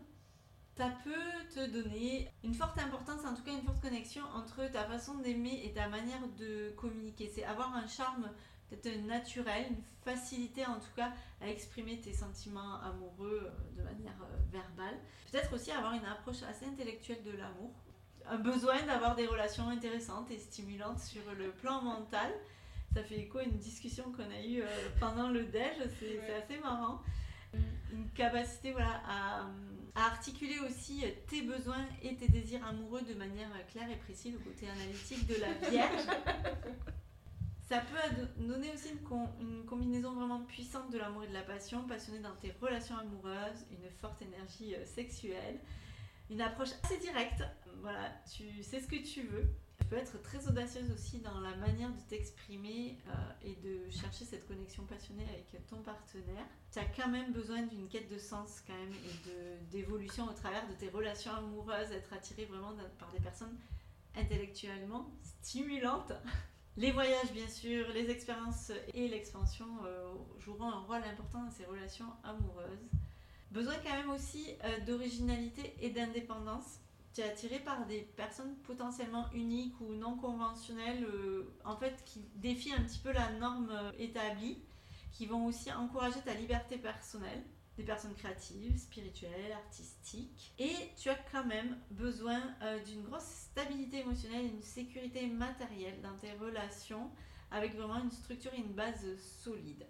Ça 0.75 0.89
peut 1.03 1.53
te 1.53 1.69
donner 1.69 2.31
une 2.43 2.55
forte 2.55 2.79
importance, 2.79 3.23
en 3.25 3.35
tout 3.35 3.43
cas 3.43 3.51
une 3.51 3.61
forte 3.61 3.79
connexion 3.79 4.23
entre 4.33 4.65
ta 4.71 4.83
façon 4.85 5.19
d'aimer 5.19 5.61
et 5.63 5.71
ta 5.71 5.87
manière 5.87 6.27
de 6.39 6.71
communiquer. 6.75 7.31
C'est 7.33 7.43
avoir 7.43 7.75
un 7.75 7.85
charme 7.85 8.27
peut-être 8.71 9.05
naturel, 9.05 9.67
une 9.69 9.83
facilité 10.03 10.65
en 10.65 10.79
tout 10.79 10.91
cas 10.95 11.11
à 11.41 11.47
exprimer 11.47 11.99
tes 12.01 12.13
sentiments 12.13 12.81
amoureux 12.81 13.43
euh, 13.43 13.77
de 13.77 13.83
manière 13.83 14.15
euh, 14.23 14.35
verbale. 14.51 14.97
Peut-être 15.31 15.53
aussi 15.53 15.71
avoir 15.71 15.93
une 15.93 16.05
approche 16.05 16.41
assez 16.41 16.65
intellectuelle 16.65 17.21
de 17.23 17.37
l'amour. 17.37 17.71
Un 18.27 18.37
besoin 18.37 18.81
d'avoir 18.83 19.15
des 19.15 19.27
relations 19.27 19.69
intéressantes 19.69 20.31
et 20.31 20.39
stimulantes 20.39 21.01
sur 21.01 21.21
le 21.37 21.51
plan 21.51 21.83
mental. 21.83 22.31
Ça 22.95 23.03
fait 23.03 23.19
écho 23.19 23.37
à 23.39 23.43
une 23.43 23.59
discussion 23.59 24.05
qu'on 24.11 24.23
a 24.23 24.41
eue 24.41 24.63
euh, 24.63 24.89
pendant 24.99 25.29
le 25.29 25.43
déj, 25.43 25.75
c'est 25.99 26.33
assez 26.33 26.57
marrant. 26.59 27.01
Une 27.91 28.09
capacité 28.15 28.71
voilà, 28.71 29.01
à, 29.07 29.45
à 29.95 30.05
articuler 30.05 30.59
aussi 30.59 31.03
tes 31.27 31.41
besoins 31.43 31.85
et 32.01 32.15
tes 32.15 32.27
désirs 32.27 32.65
amoureux 32.65 33.01
de 33.01 33.13
manière 33.13 33.49
claire 33.67 33.89
et 33.91 33.95
précise, 33.97 34.33
le 34.33 34.39
côté 34.39 34.67
analytique 34.69 35.27
de 35.27 35.35
la 35.35 35.53
Vierge. 35.69 36.01
Ça 37.69 37.79
peut 37.79 38.25
donner 38.43 38.71
aussi 38.73 38.89
une, 38.89 38.99
com- 39.03 39.29
une 39.39 39.65
combinaison 39.65 40.13
vraiment 40.13 40.41
puissante 40.41 40.91
de 40.91 40.97
l'amour 40.97 41.23
et 41.23 41.27
de 41.27 41.33
la 41.33 41.41
passion, 41.41 41.83
passionné 41.87 42.19
dans 42.19 42.35
tes 42.35 42.53
relations 42.61 42.97
amoureuses, 42.97 43.65
une 43.71 43.89
forte 44.01 44.21
énergie 44.21 44.75
euh, 44.75 44.85
sexuelle, 44.85 45.59
une 46.29 46.41
approche 46.41 46.69
assez 46.83 46.97
directe. 46.97 47.41
Voilà, 47.81 48.11
tu 48.35 48.61
sais 48.63 48.79
ce 48.81 48.87
que 48.87 48.97
tu 48.97 49.21
veux. 49.23 49.47
Être 49.95 50.21
très 50.21 50.47
audacieuse 50.47 50.91
aussi 50.91 51.19
dans 51.19 51.39
la 51.39 51.55
manière 51.55 51.89
de 51.89 51.99
t'exprimer 52.09 52.97
euh, 53.07 53.11
et 53.43 53.55
de 53.55 53.89
chercher 53.91 54.25
cette 54.25 54.47
connexion 54.47 54.83
passionnée 54.83 55.25
avec 55.29 55.67
ton 55.67 55.77
partenaire. 55.83 56.45
Tu 56.71 56.79
as 56.79 56.85
quand 56.85 57.09
même 57.09 57.31
besoin 57.31 57.61
d'une 57.63 57.87
quête 57.87 58.09
de 58.09 58.17
sens 58.17 58.63
quand 58.65 58.73
même 58.73 58.93
et 58.93 59.71
d'évolution 59.71 60.25
au 60.25 60.33
travers 60.33 60.67
de 60.67 60.73
tes 60.73 60.89
relations 60.89 61.31
amoureuses, 61.33 61.91
être 61.91 62.11
attiré 62.13 62.45
vraiment 62.45 62.73
par 62.97 63.11
des 63.11 63.19
personnes 63.19 63.55
intellectuellement 64.15 65.11
stimulantes. 65.41 66.13
Les 66.75 66.91
voyages, 66.91 67.31
bien 67.31 67.47
sûr, 67.47 67.87
les 67.93 68.09
expériences 68.09 68.71
et 68.95 69.07
l'expansion 69.07 69.67
euh, 69.85 70.11
joueront 70.39 70.71
un 70.71 70.79
rôle 70.79 71.03
important 71.03 71.43
dans 71.43 71.51
ces 71.51 71.65
relations 71.65 72.07
amoureuses. 72.23 72.89
Besoin 73.51 73.75
quand 73.83 73.95
même 73.95 74.09
aussi 74.09 74.55
euh, 74.63 74.79
d'originalité 74.79 75.75
et 75.79 75.91
d'indépendance. 75.91 76.79
Tu 77.13 77.21
es 77.21 77.25
attiré 77.25 77.59
par 77.59 77.85
des 77.85 78.01
personnes 78.01 78.55
potentiellement 78.63 79.31
uniques 79.33 79.79
ou 79.81 79.93
non 79.93 80.17
conventionnelles, 80.17 81.05
euh, 81.05 81.53
en 81.63 81.77
fait, 81.77 82.03
qui 82.05 82.25
défient 82.35 82.73
un 82.73 82.81
petit 82.81 82.99
peu 82.99 83.11
la 83.11 83.31
norme 83.33 83.69
euh, 83.69 83.91
établie, 83.99 84.57
qui 85.11 85.27
vont 85.27 85.45
aussi 85.45 85.71
encourager 85.71 86.19
ta 86.21 86.33
liberté 86.33 86.77
personnelle 86.77 87.43
des 87.77 87.83
personnes 87.83 88.15
créatives, 88.15 88.77
spirituelles, 88.77 89.51
artistiques. 89.51 90.53
Et 90.57 90.75
tu 90.97 91.09
as 91.09 91.17
quand 91.31 91.45
même 91.45 91.77
besoin 91.91 92.41
euh, 92.63 92.83
d'une 92.83 93.03
grosse 93.03 93.23
stabilité 93.23 93.99
émotionnelle 93.99 94.45
et 94.45 94.61
sécurité 94.61 95.27
matérielle 95.27 96.01
dans 96.01 96.15
tes 96.17 96.33
relations 96.33 97.11
avec 97.51 97.75
vraiment 97.75 97.99
une 98.03 98.11
structure 98.11 98.53
et 98.55 98.59
une 98.59 98.73
base 98.73 99.05
solide. 99.19 99.85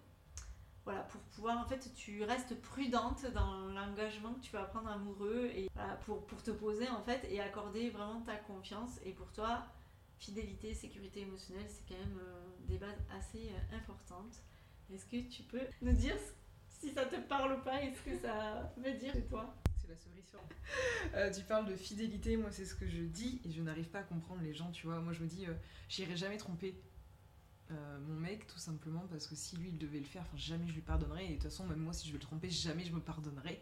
Voilà, 0.84 1.00
pour 1.04 1.20
pouvoir, 1.22 1.58
en 1.58 1.64
fait, 1.64 1.92
tu 1.94 2.22
restes 2.24 2.60
prudente 2.60 3.24
dans 3.32 3.68
l'engagement 3.68 4.34
que 4.34 4.40
tu 4.40 4.52
vas 4.52 4.64
prendre 4.64 4.90
amoureux 4.90 5.50
et 5.54 5.70
pour, 6.04 6.26
pour 6.26 6.42
te 6.42 6.50
poser, 6.50 6.88
en 6.88 7.02
fait, 7.02 7.26
et 7.30 7.40
accorder 7.40 7.88
vraiment 7.88 8.20
ta 8.20 8.36
confiance. 8.36 9.00
Et 9.04 9.12
pour 9.12 9.32
toi, 9.32 9.64
fidélité, 10.18 10.74
sécurité 10.74 11.20
émotionnelle, 11.20 11.66
c'est 11.68 11.86
quand 11.88 11.98
même 11.98 12.18
euh, 12.18 12.42
des 12.68 12.76
bases 12.76 13.02
assez 13.16 13.50
euh, 13.50 13.76
importantes. 13.76 14.42
Est-ce 14.92 15.06
que 15.06 15.28
tu 15.28 15.42
peux 15.42 15.60
nous 15.80 15.92
dire 15.92 16.16
si 16.68 16.90
ça 16.90 17.06
te 17.06 17.16
parle 17.16 17.54
ou 17.54 17.62
pas? 17.62 17.82
Et 17.82 17.94
ce 17.94 18.02
que 18.02 18.18
ça 18.18 18.72
veut 18.76 18.92
dire 18.92 19.14
de 19.14 19.20
toi? 19.20 19.54
C'est 19.80 19.88
la 19.88 19.96
cerise 19.96 20.24
sur. 20.28 20.40
Euh, 21.14 21.30
tu 21.30 21.42
parles 21.44 21.66
de 21.66 21.76
fidélité, 21.76 22.36
moi 22.36 22.50
c'est 22.50 22.66
ce 22.66 22.74
que 22.74 22.86
je 22.86 23.00
dis 23.02 23.40
et 23.44 23.50
je 23.50 23.62
n'arrive 23.62 23.88
pas 23.88 24.00
à 24.00 24.02
comprendre 24.02 24.42
les 24.42 24.52
gens, 24.52 24.70
tu 24.70 24.86
vois. 24.86 25.00
Moi 25.00 25.12
je 25.14 25.22
me 25.22 25.26
dis, 25.26 25.46
j'irai 25.88 26.16
jamais 26.16 26.36
tromper 26.36 26.78
euh, 27.70 27.98
mon 28.08 28.20
mec 28.20 28.46
tout 28.46 28.58
simplement 28.58 29.04
parce 29.10 29.26
que 29.26 29.34
si 29.34 29.56
lui 29.56 29.68
il 29.68 29.78
devait 29.78 29.98
le 29.98 30.04
faire, 30.04 30.24
jamais 30.36 30.66
je 30.68 30.72
lui 30.74 30.80
pardonnerais 30.82 31.24
et 31.24 31.28
de 31.28 31.32
toute 31.34 31.44
façon, 31.44 31.66
même 31.66 31.78
moi 31.78 31.92
si 31.92 32.06
je 32.06 32.12
vais 32.12 32.18
le 32.18 32.24
tromper, 32.24 32.50
jamais 32.50 32.84
je 32.84 32.92
me 32.92 33.00
pardonnerai. 33.00 33.60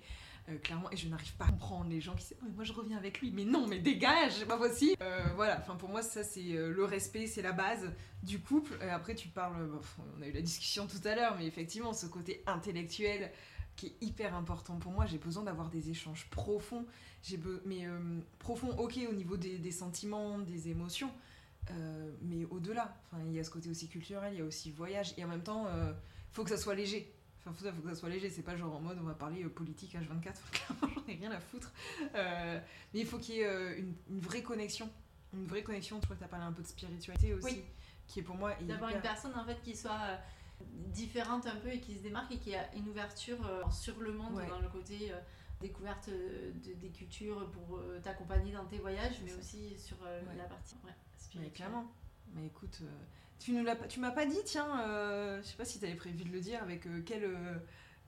euh, 0.48 0.58
clairement, 0.58 0.90
et 0.90 0.96
je 0.96 1.08
n'arrive 1.08 1.32
pas 1.34 1.44
à 1.46 1.50
comprendre 1.52 1.88
les 1.90 2.00
gens 2.00 2.14
qui 2.14 2.26
disent, 2.28 2.36
moi 2.54 2.64
je 2.64 2.72
reviens 2.72 2.96
avec 2.96 3.20
lui, 3.20 3.30
mais 3.30 3.44
non, 3.44 3.66
mais 3.68 3.78
dégage, 3.78 4.32
c'est 4.32 4.46
pas 4.46 4.58
possible. 4.58 4.96
Euh, 5.00 5.24
voilà, 5.36 5.58
enfin 5.60 5.76
pour 5.76 5.88
moi, 5.88 6.02
ça 6.02 6.24
c'est 6.24 6.56
euh, 6.56 6.72
le 6.72 6.84
respect, 6.84 7.26
c'est 7.26 7.42
la 7.42 7.52
base 7.52 7.90
du 8.22 8.40
couple. 8.40 8.76
Et 8.82 8.90
après, 8.90 9.14
tu 9.14 9.28
parles, 9.28 9.60
euh, 9.60 9.78
on 10.18 10.22
a 10.22 10.26
eu 10.26 10.32
la 10.32 10.42
discussion 10.42 10.86
tout 10.86 11.06
à 11.06 11.14
l'heure, 11.14 11.36
mais 11.38 11.46
effectivement, 11.46 11.92
ce 11.92 12.06
côté 12.06 12.42
intellectuel 12.46 13.30
qui 13.76 13.86
est 13.86 13.96
hyper 14.00 14.34
important 14.34 14.76
pour 14.76 14.92
moi. 14.92 15.06
J'ai 15.06 15.18
besoin 15.18 15.44
d'avoir 15.44 15.70
des 15.70 15.90
échanges 15.90 16.26
profonds, 16.30 16.86
j'ai 17.22 17.38
mais 17.64 17.86
euh, 17.86 18.20
profonds, 18.38 18.70
ok, 18.78 18.98
au 19.08 19.14
niveau 19.14 19.36
des 19.36 19.70
sentiments, 19.70 20.38
des 20.40 20.68
émotions, 20.68 21.10
euh, 21.70 22.10
mais 22.22 22.44
au-delà. 22.46 22.96
Enfin, 23.06 23.22
il 23.26 23.32
y 23.32 23.38
a 23.40 23.44
ce 23.44 23.50
côté 23.50 23.70
aussi 23.70 23.88
culturel, 23.88 24.34
il 24.34 24.38
y 24.38 24.42
a 24.42 24.44
aussi 24.44 24.70
voyage, 24.70 25.14
et 25.16 25.24
en 25.24 25.28
même 25.28 25.42
temps, 25.42 25.66
il 25.68 25.94
faut 26.32 26.44
que 26.44 26.50
ça 26.50 26.56
soit 26.56 26.74
léger. 26.74 27.12
Enfin, 27.44 27.52
faut, 27.52 27.64
faut 27.74 27.82
que 27.82 27.88
ça 27.88 27.96
soit 27.96 28.08
léger, 28.08 28.30
c'est 28.30 28.42
pas 28.42 28.56
genre 28.56 28.76
en 28.76 28.80
mode 28.80 28.98
on 29.00 29.04
va 29.04 29.14
parler 29.14 29.42
euh, 29.42 29.48
politique 29.48 29.94
H24, 29.96 30.34
clairement 30.52 30.94
j'en 30.94 31.12
ai 31.12 31.16
rien 31.16 31.32
à 31.32 31.40
foutre. 31.40 31.72
Euh, 32.14 32.60
mais 32.94 33.00
il 33.00 33.06
faut 33.06 33.18
qu'il 33.18 33.34
y 33.34 33.40
ait 33.40 33.46
euh, 33.46 33.76
une, 33.78 33.94
une 34.10 34.20
vraie 34.20 34.42
connexion. 34.42 34.88
Une 35.34 35.46
vraie 35.46 35.64
connexion, 35.64 35.98
crois 36.00 36.14
que 36.14 36.20
t'as 36.20 36.28
parlé 36.28 36.44
un 36.44 36.52
peu 36.52 36.62
de 36.62 36.68
spiritualité 36.68 37.34
aussi, 37.34 37.44
Oui. 37.46 37.64
qui 38.06 38.20
est 38.20 38.22
pour 38.22 38.36
moi 38.36 38.54
D'avoir 38.60 38.90
hyper- 38.90 38.96
une 38.96 39.02
personne 39.02 39.34
en 39.34 39.44
fait 39.44 39.60
qui 39.62 39.74
soit 39.76 39.98
euh, 40.02 40.16
différente 40.92 41.46
un 41.46 41.56
peu 41.56 41.68
et 41.72 41.80
qui 41.80 41.96
se 41.96 42.02
démarque 42.02 42.30
et 42.32 42.38
qui 42.38 42.54
a 42.54 42.72
une 42.76 42.88
ouverture 42.88 43.44
euh, 43.46 43.62
sur 43.70 43.98
le 44.00 44.12
monde 44.12 44.34
Ouais. 44.34 44.46
dans 44.48 44.60
le 44.60 44.68
côté 44.68 45.10
euh, 45.10 45.18
découverte 45.62 46.08
euh, 46.08 46.50
de- 46.66 46.74
des 46.74 46.90
cultures 46.90 47.50
pour 47.52 47.78
euh, 47.78 47.98
t'accompagner 48.02 48.52
dans 48.52 48.66
tes 48.66 48.78
voyages, 48.78 49.20
mais 49.24 49.30
ça. 49.30 49.38
aussi 49.38 49.78
sur 49.78 49.96
euh, 50.04 50.20
Ouais. 50.26 50.36
la 50.36 50.44
partie 50.44 50.74
ouais, 50.84 50.90
Mais 50.90 51.18
spirituelle. 51.18 51.52
clairement. 51.52 51.90
Mais 52.34 52.46
écoute, 52.46 52.80
tu 53.38 53.52
nous 53.52 53.64
l'as 53.64 53.76
pas- 53.76 53.86
tu 53.88 54.00
m'as 54.00 54.10
pas 54.10 54.26
dit, 54.26 54.38
tiens, 54.44 54.80
euh, 54.88 55.40
je 55.42 55.46
sais 55.48 55.56
pas 55.56 55.64
si 55.64 55.80
t'avais 55.80 55.94
prévu 55.94 56.24
de 56.24 56.30
le 56.32 56.40
dire, 56.40 56.62
avec 56.62 56.86
quel, 57.04 57.24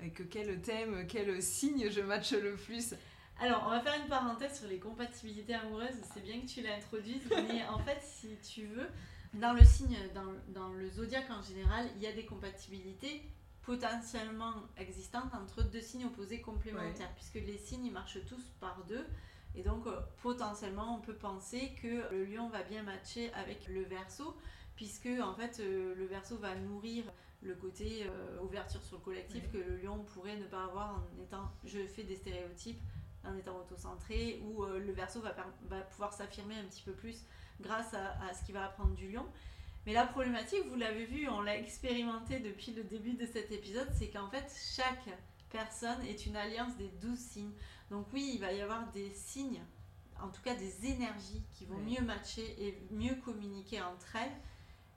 avec 0.00 0.28
quel 0.28 0.60
thème, 0.60 1.06
quel 1.08 1.42
signe 1.42 1.90
je 1.90 2.00
match 2.00 2.32
le 2.32 2.56
plus? 2.56 2.94
Alors, 3.40 3.64
on 3.66 3.70
va 3.70 3.80
faire 3.80 4.00
une 4.00 4.08
parenthèse 4.08 4.58
sur 4.60 4.68
les 4.68 4.78
compatibilités 4.78 5.54
amoureuses. 5.54 6.00
C'est 6.12 6.22
bien 6.22 6.40
que 6.40 6.46
tu 6.46 6.62
l'introduises, 6.62 7.28
mais 7.48 7.64
en 7.66 7.78
fait, 7.80 7.98
si 8.02 8.28
tu 8.48 8.66
veux, 8.66 8.86
dans 9.34 9.52
le 9.52 9.64
signe, 9.64 9.98
dans, 10.14 10.32
dans 10.60 10.68
le 10.72 10.88
zodiaque 10.88 11.28
en 11.30 11.42
général, 11.42 11.86
il 11.96 12.02
y 12.02 12.06
a 12.06 12.12
des 12.12 12.24
compatibilités 12.24 13.22
potentiellement 13.66 14.54
existantes 14.78 15.32
entre 15.34 15.62
deux 15.62 15.80
signes 15.80 16.06
opposés 16.06 16.40
complémentaires, 16.40 17.12
puisque 17.14 17.34
les 17.46 17.58
signes 17.58 17.86
ils 17.86 17.92
marchent 17.92 18.24
tous 18.26 18.42
par 18.60 18.84
deux. 18.88 19.06
Et 19.56 19.62
donc, 19.62 19.86
euh, 19.86 20.00
potentiellement, 20.22 20.96
on 20.96 21.00
peut 21.00 21.14
penser 21.14 21.72
que 21.80 22.10
le 22.12 22.24
lion 22.24 22.48
va 22.48 22.62
bien 22.62 22.82
matcher 22.82 23.32
avec 23.34 23.68
le 23.68 23.82
verso, 23.84 24.36
puisque 24.76 25.06
en 25.22 25.34
fait, 25.34 25.60
euh, 25.60 25.94
le 25.94 26.06
verso 26.06 26.36
va 26.38 26.54
nourrir 26.56 27.04
le 27.42 27.54
côté 27.54 28.04
euh, 28.06 28.40
ouverture 28.42 28.82
sur 28.82 28.96
le 28.96 29.02
collectif 29.04 29.44
Ouais. 29.44 29.50
que 29.52 29.58
le 29.58 29.76
lion 29.76 30.02
pourrait 30.14 30.36
ne 30.36 30.46
pas 30.46 30.64
avoir 30.64 30.96
en 30.98 31.22
étant 31.22 31.50
je 31.64 31.86
fais 31.86 32.02
des 32.02 32.16
stéréotypes 32.16 32.80
en 33.22 33.36
étant 33.36 33.58
autocentré 33.58 34.40
ou 34.44 34.64
euh, 34.64 34.78
le 34.78 34.92
verso 34.92 35.20
va, 35.20 35.34
va 35.68 35.80
pouvoir 35.82 36.12
s'affirmer 36.12 36.56
un 36.56 36.64
petit 36.64 36.82
peu 36.82 36.92
plus 36.92 37.24
grâce 37.60 37.92
à, 37.94 38.12
à 38.26 38.32
ce 38.34 38.44
qu'il 38.44 38.54
va 38.54 38.64
apprendre 38.64 38.94
du 38.94 39.10
lion. 39.10 39.26
Mais 39.86 39.92
la 39.92 40.06
problématique, 40.06 40.64
vous 40.68 40.76
l'avez 40.76 41.04
vu, 41.04 41.28
on 41.28 41.42
l'a 41.42 41.58
expérimenté 41.58 42.40
depuis 42.40 42.72
le 42.72 42.84
début 42.84 43.14
de 43.14 43.26
cet 43.26 43.52
épisode, 43.52 43.88
c'est 43.92 44.08
qu'en 44.08 44.30
fait 44.30 44.50
chaque 44.76 45.08
personne 45.50 46.02
est 46.06 46.26
une 46.26 46.36
alliance 46.36 46.76
des 46.76 46.88
douze 47.00 47.18
signes. 47.18 47.52
Donc 47.90 48.06
oui, 48.12 48.32
il 48.34 48.40
va 48.40 48.52
y 48.52 48.60
avoir 48.62 48.90
des 48.92 49.12
signes, 49.12 49.62
en 50.20 50.28
tout 50.28 50.42
cas 50.42 50.54
des 50.54 50.86
énergies 50.86 51.42
qui 51.52 51.66
vont 51.66 51.78
mieux 51.78 52.00
matcher 52.00 52.56
et 52.58 52.82
mieux 52.90 53.14
communiquer 53.16 53.82
entre 53.82 54.16
elles. 54.16 54.36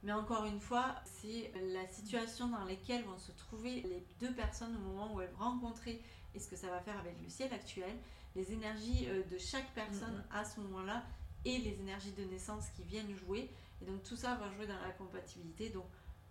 Mais 0.04 0.14
encore 0.14 0.46
une 0.46 0.62
fois, 0.62 0.96
c'est 1.06 1.52
la 1.74 1.86
situation 1.88 2.48
dans 2.48 2.64
laquelle 2.64 3.04
vont 3.04 3.18
se 3.18 3.32
trouver 3.34 3.82
les 3.82 4.06
deux 4.20 4.34
personnes 4.34 4.76
au 4.76 4.80
moment 4.80 5.14
où 5.14 5.22
elles 5.22 5.32
vont 5.32 5.46
rencontrer 5.46 6.02
et 6.34 6.40
ce 6.40 6.48
que 6.48 6.56
ça 6.56 6.68
va 6.68 6.80
faire 6.80 6.98
avec 7.00 7.16
le 7.22 7.30
ciel 7.30 7.52
actuel, 7.52 7.94
les 8.36 8.54
énergies 8.54 9.08
euh, 9.10 9.24
de 9.24 9.38
chaque 9.38 9.70
personne 9.74 10.24
à 10.32 10.46
ce 10.46 10.60
moment-là 10.62 11.04
et 11.46 11.58
les 11.58 11.80
énergies 11.80 12.12
de 12.12 12.24
naissance 12.26 12.70
qui 12.76 12.84
viennent 12.84 13.14
jouer. 13.16 13.50
Et 13.82 13.86
donc 13.86 14.04
tout 14.04 14.16
ça 14.16 14.36
va 14.36 14.52
jouer 14.52 14.68
dans 14.68 14.80
la 14.82 14.92
compatibilité. 14.92 15.70
Donc 15.70 15.86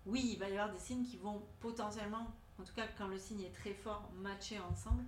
oui, 0.04 0.30
il 0.32 0.38
va 0.38 0.48
y 0.48 0.52
avoir 0.52 0.72
des 0.72 0.78
signes 0.78 1.04
qui 1.04 1.16
vont 1.16 1.42
potentiellement, 1.60 2.26
en 2.58 2.64
tout 2.64 2.74
cas 2.74 2.86
quand 2.98 3.08
le 3.08 3.18
signe 3.18 3.42
est 3.42 3.54
très 3.54 3.74
fort, 3.74 4.10
matcher 4.14 4.58
ensemble. 4.60 5.04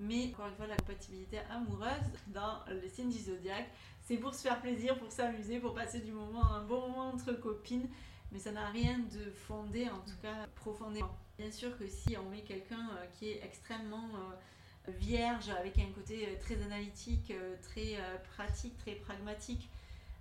Mais 0.00 0.28
encore 0.32 0.46
une 0.46 0.54
fois, 0.54 0.66
la 0.68 0.76
compatibilité 0.76 1.38
amoureuse 1.50 1.88
dans 2.28 2.64
les 2.70 2.88
signes 2.88 3.10
du 3.10 3.18
zodiaque, 3.18 3.68
c'est 4.00 4.16
pour 4.16 4.32
se 4.32 4.42
faire 4.42 4.60
plaisir, 4.60 4.96
pour 4.96 5.10
s'amuser, 5.10 5.58
pour 5.58 5.74
passer 5.74 6.00
du 6.00 6.12
moment, 6.12 6.44
un 6.52 6.64
bon 6.64 6.88
moment 6.88 7.10
entre 7.10 7.32
copines. 7.32 7.88
Mais 8.30 8.38
ça 8.38 8.52
n'a 8.52 8.68
rien 8.68 8.98
de 8.98 9.30
fondé, 9.30 9.88
en 9.88 10.00
tout 10.00 10.16
cas 10.22 10.46
profondément. 10.54 11.16
Bien 11.38 11.50
sûr 11.50 11.76
que 11.78 11.86
si 11.88 12.16
on 12.16 12.28
met 12.30 12.42
quelqu'un 12.42 12.90
euh, 12.92 13.06
qui 13.12 13.30
est 13.30 13.40
extrêmement 13.44 14.08
euh, 14.88 14.92
vierge, 14.92 15.48
avec 15.50 15.78
un 15.78 15.90
côté 15.94 16.26
euh, 16.26 16.38
très 16.40 16.60
analytique, 16.62 17.32
très 17.62 17.96
pratique, 18.34 18.76
très 18.78 18.96
pragmatique, 18.96 19.68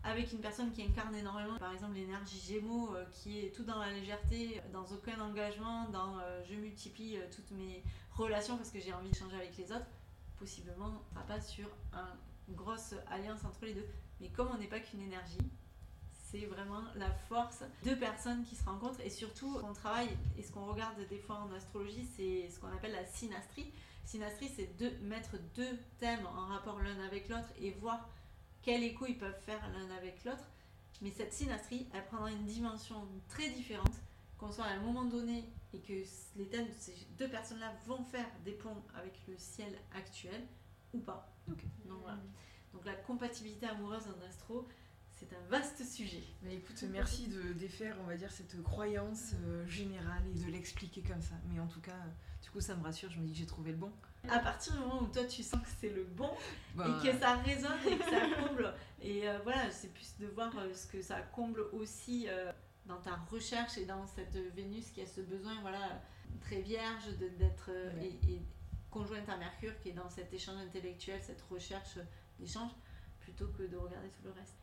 avec 0.03 0.31
une 0.31 0.39
personne 0.39 0.71
qui 0.71 0.83
incarne 0.83 1.15
énormément, 1.15 1.57
par 1.57 1.73
exemple 1.73 1.95
l'énergie 1.95 2.39
Gémeaux, 2.39 2.95
qui 3.11 3.39
est 3.39 3.55
tout 3.55 3.63
dans 3.63 3.79
la 3.79 3.91
légèreté, 3.91 4.61
dans 4.71 4.85
aucun 4.85 5.19
engagement, 5.19 5.89
dans 5.89 6.15
je 6.49 6.55
multiplie 6.55 7.17
toutes 7.35 7.51
mes 7.51 7.83
relations 8.13 8.55
parce 8.57 8.71
que 8.71 8.79
j'ai 8.79 8.93
envie 8.93 9.09
d'échanger 9.09 9.35
avec 9.35 9.57
les 9.57 9.71
autres, 9.71 9.87
possiblement 10.39 11.01
pas 11.27 11.41
sur 11.41 11.67
une 12.47 12.55
grosse 12.55 12.93
alliance 13.11 13.43
entre 13.43 13.65
les 13.65 13.73
deux. 13.73 13.87
Mais 14.21 14.29
comme 14.29 14.47
on 14.53 14.57
n'est 14.57 14.67
pas 14.67 14.79
qu'une 14.79 15.01
énergie, 15.01 15.37
c'est 16.13 16.45
vraiment 16.45 16.81
la 16.95 17.11
force 17.29 17.63
de 17.85 17.93
personnes 17.93 18.43
qui 18.43 18.55
se 18.55 18.65
rencontrent 18.65 19.01
et 19.01 19.09
surtout 19.09 19.59
on 19.63 19.73
travaille 19.73 20.09
et 20.37 20.43
ce 20.43 20.51
qu'on 20.51 20.65
regarde 20.65 20.95
des 21.09 21.19
fois 21.19 21.37
en 21.37 21.53
astrologie 21.53 22.05
c'est 22.15 22.49
ce 22.49 22.59
qu'on 22.59 22.67
appelle 22.67 22.91
la 22.91 23.05
synastrie. 23.05 23.71
Synastrie 24.05 24.49
c'est 24.53 24.77
de 24.77 24.89
mettre 25.05 25.37
deux 25.55 25.77
thèmes 25.99 26.25
en 26.25 26.47
rapport 26.47 26.79
l'un 26.79 26.99
avec 27.05 27.29
l'autre 27.29 27.47
et 27.61 27.71
voir 27.71 28.09
quel 28.67 28.83
écho 28.83 29.05
ils 29.07 29.17
peuvent 29.17 29.39
faire 29.45 29.61
l'un 29.69 29.95
avec 29.95 30.25
l'autre. 30.25 30.43
Mais 31.01 31.09
cette 31.09 31.31
synastrie 31.31 31.87
elle 31.93 32.03
prendra 32.03 32.29
une 32.29 32.45
dimension 32.45 33.07
très 33.29 33.49
différente 33.51 33.93
qu'on 34.37 34.51
soit 34.51 34.65
à 34.65 34.71
un 34.71 34.81
moment 34.81 35.05
donné 35.05 35.45
et 35.73 35.79
que 35.79 35.93
les 36.35 36.49
thèmes 36.49 36.67
de 36.67 36.73
ces 36.77 36.93
deux 37.17 37.29
personnes-là 37.29 37.73
vont 37.85 38.03
faire 38.03 38.27
des 38.43 38.51
ponts 38.51 38.83
avec 38.95 39.13
le 39.29 39.37
ciel 39.37 39.73
actuel 39.95 40.45
ou 40.93 40.99
pas. 40.99 41.33
Donc 41.47 41.59
voilà. 41.85 42.19
Donc 42.73 42.83
la 42.85 42.93
compatibilité 42.93 43.67
amoureuse 43.67 44.03
en 44.07 44.27
astro, 44.27 44.67
c'est 45.13 45.31
un 45.31 45.49
vaste 45.49 45.85
sujet. 45.85 46.23
Mais 46.43 46.57
écoute, 46.57 46.83
merci 46.91 47.29
de 47.29 47.53
défaire, 47.53 47.95
on 48.03 48.05
va 48.05 48.17
dire, 48.17 48.33
cette 48.33 48.61
croyance 48.63 49.31
euh, 49.45 49.65
générale 49.65 50.23
et 50.27 50.39
de 50.43 50.51
l'expliquer 50.51 51.01
comme 51.03 51.21
ça. 51.21 51.35
Mais 51.53 51.61
en 51.61 51.67
tout 51.67 51.79
cas, 51.79 52.03
du 52.43 52.49
coup, 52.49 52.59
ça 52.59 52.75
me 52.75 52.83
rassure, 52.83 53.09
je 53.11 53.19
me 53.19 53.25
dis 53.25 53.31
que 53.31 53.39
j'ai 53.39 53.45
trouvé 53.45 53.71
le 53.71 53.77
bon. 53.77 53.93
À 54.29 54.39
partir 54.39 54.73
du 54.73 54.79
moment 54.79 55.01
où 55.03 55.07
toi 55.07 55.23
tu 55.25 55.43
sens 55.43 55.61
que 55.61 55.69
c'est 55.79 55.89
le 55.89 56.03
bon 56.03 56.29
bah, 56.75 56.85
et 56.87 57.07
que 57.07 57.17
ça 57.17 57.35
résonne 57.35 57.79
et 57.87 57.97
que 57.97 58.03
ça 58.03 58.19
comble, 58.41 58.73
et 59.01 59.27
euh, 59.27 59.39
voilà, 59.43 59.69
c'est 59.71 59.93
plus 59.93 60.15
de 60.19 60.27
voir 60.27 60.51
euh, 60.57 60.73
ce 60.73 60.87
que 60.87 61.01
ça 61.01 61.21
comble 61.21 61.61
aussi 61.73 62.27
dans 62.85 62.97
ta 62.97 63.15
recherche 63.29 63.77
et 63.77 63.85
dans 63.85 64.05
cette 64.07 64.35
Vénus 64.55 64.91
qui 64.91 65.01
a 65.01 65.05
ce 65.05 65.21
besoin, 65.21 65.59
voilà, 65.61 66.01
très 66.41 66.61
vierge 66.61 67.07
d'être 67.37 67.69
et, 68.01 68.41
conjointe 68.89 69.27
à 69.29 69.37
Mercure 69.37 69.77
qui 69.81 69.89
est 69.89 69.93
dans 69.93 70.09
cet 70.09 70.33
échange 70.33 70.57
intellectuel, 70.57 71.19
cette 71.21 71.41
recherche 71.51 71.97
d'échange, 72.39 72.71
plutôt 73.19 73.47
que 73.47 73.63
de 73.63 73.75
regarder 73.75 74.07
tout 74.09 74.23
le 74.23 74.31
reste. 74.31 74.55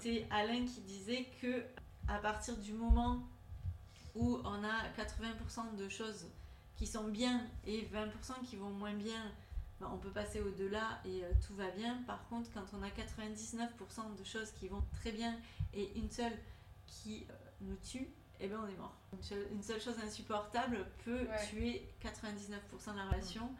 C'était 0.00 0.26
Alain 0.30 0.66
qui 0.66 0.80
disait 0.82 1.26
que 1.40 1.64
à 2.08 2.18
partir 2.18 2.56
du 2.56 2.72
moment 2.72 3.26
où 4.14 4.40
on 4.44 4.64
a 4.64 4.88
80% 4.98 5.76
de 5.76 5.88
choses 5.88 6.26
qui 6.80 6.86
sont 6.86 7.08
bien 7.08 7.46
et 7.66 7.82
20% 7.92 8.42
qui 8.48 8.56
vont 8.56 8.70
moins 8.70 8.94
bien, 8.94 9.22
ben, 9.80 9.90
on 9.92 9.98
peut 9.98 10.08
passer 10.08 10.40
au-delà 10.40 11.02
et 11.04 11.22
euh, 11.22 11.30
tout 11.46 11.54
va 11.54 11.70
bien. 11.72 12.02
Par 12.06 12.26
contre, 12.28 12.50
quand 12.54 12.64
on 12.72 12.82
a 12.82 12.88
99% 12.88 14.16
de 14.18 14.24
choses 14.24 14.50
qui 14.52 14.68
vont 14.68 14.82
très 14.98 15.12
bien 15.12 15.36
et 15.74 15.92
une 15.98 16.10
seule 16.10 16.32
qui 16.86 17.26
euh, 17.28 17.34
nous 17.60 17.76
tue, 17.76 18.08
eh 18.40 18.48
ben 18.48 18.58
on 18.64 18.66
est 18.66 18.78
mort. 18.78 18.96
Une 19.52 19.62
seule, 19.62 19.78
chose 19.78 19.98
insupportable 20.02 20.86
peut 21.04 21.26
tuer 21.50 21.86
99% 22.02 22.92
de 22.92 22.96
la 22.96 23.04
relation. 23.04 23.50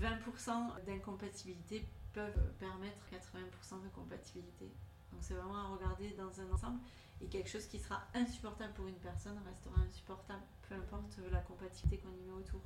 20% 0.00 0.84
d'incompatibilité 0.86 1.84
peuvent 2.12 2.52
permettre 2.60 2.98
80% 3.10 3.82
de 3.82 3.88
compatibilité. 3.88 4.70
Donc 5.14 5.22
c'est 5.22 5.34
vraiment 5.34 5.56
à 5.56 5.68
regarder 5.68 6.10
dans 6.18 6.40
un 6.40 6.52
ensemble. 6.52 6.80
Et 7.20 7.26
quelque 7.26 7.48
chose 7.48 7.66
qui 7.66 7.78
sera 7.78 8.02
insupportable 8.14 8.72
pour 8.74 8.88
une 8.88 8.96
personne 8.96 9.38
restera 9.46 9.80
insupportable, 9.88 10.42
peu 10.68 10.74
importe 10.74 11.18
la 11.30 11.38
compatibilité 11.38 11.98
qu'on 11.98 12.12
y 12.12 12.26
met 12.26 12.32
autour. 12.32 12.60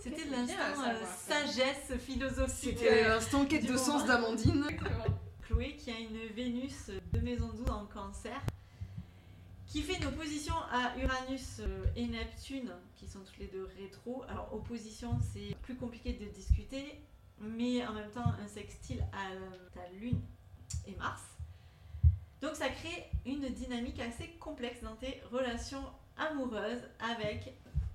C'était 0.00 0.24
l'instant 0.24 0.88
euh, 0.88 1.04
sagesse 1.16 1.96
philosophique. 2.00 2.78
C'était 2.78 3.04
l'instant 3.04 3.46
quête 3.46 3.66
de 3.66 3.76
sens 3.76 4.04
d'Amandine. 4.06 4.66
Chloé 5.42 5.76
qui 5.76 5.90
a 5.90 5.98
une 5.98 6.26
Vénus 6.34 6.90
de 7.12 7.20
maison 7.20 7.48
12 7.48 7.70
en 7.70 7.86
cancer 7.86 8.40
qui 9.66 9.82
fait 9.82 9.98
une 9.98 10.06
opposition 10.06 10.54
à 10.72 10.98
Uranus 10.98 11.60
euh, 11.60 11.84
et 11.94 12.08
Neptune, 12.08 12.72
qui 12.96 13.06
sont 13.06 13.20
tous 13.20 13.38
les 13.38 13.46
deux 13.46 13.68
rétro. 13.78 14.24
Alors, 14.28 14.52
opposition, 14.52 15.16
c'est 15.32 15.54
plus 15.62 15.76
compliqué 15.76 16.12
de 16.12 16.24
discuter, 16.24 17.00
mais 17.38 17.86
en 17.86 17.92
même 17.92 18.10
temps, 18.10 18.34
un 18.42 18.48
sextile 18.48 19.04
à 19.12 19.30
ta 19.72 19.88
Lune 19.92 20.20
et 20.86 20.94
Mars. 20.96 21.22
Donc 22.40 22.54
ça 22.54 22.68
crée 22.68 23.10
une 23.26 23.48
dynamique 23.48 24.00
assez 24.00 24.28
complexe 24.40 24.82
dans 24.82 24.96
tes 24.96 25.20
relations 25.30 25.84
amoureuses 26.16 26.82
avec 27.00 27.54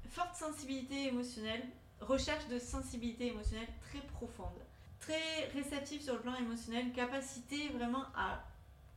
forte 0.09 0.35
sensibilité 0.35 1.07
émotionnelle, 1.07 1.63
recherche 1.99 2.47
de 2.47 2.59
sensibilité 2.59 3.27
émotionnelle 3.27 3.67
très 3.89 4.01
profonde, 4.01 4.59
très 4.99 5.45
réceptif 5.53 6.03
sur 6.03 6.13
le 6.13 6.21
plan 6.21 6.35
émotionnel, 6.35 6.91
capacité 6.93 7.69
vraiment 7.69 8.03
à 8.15 8.43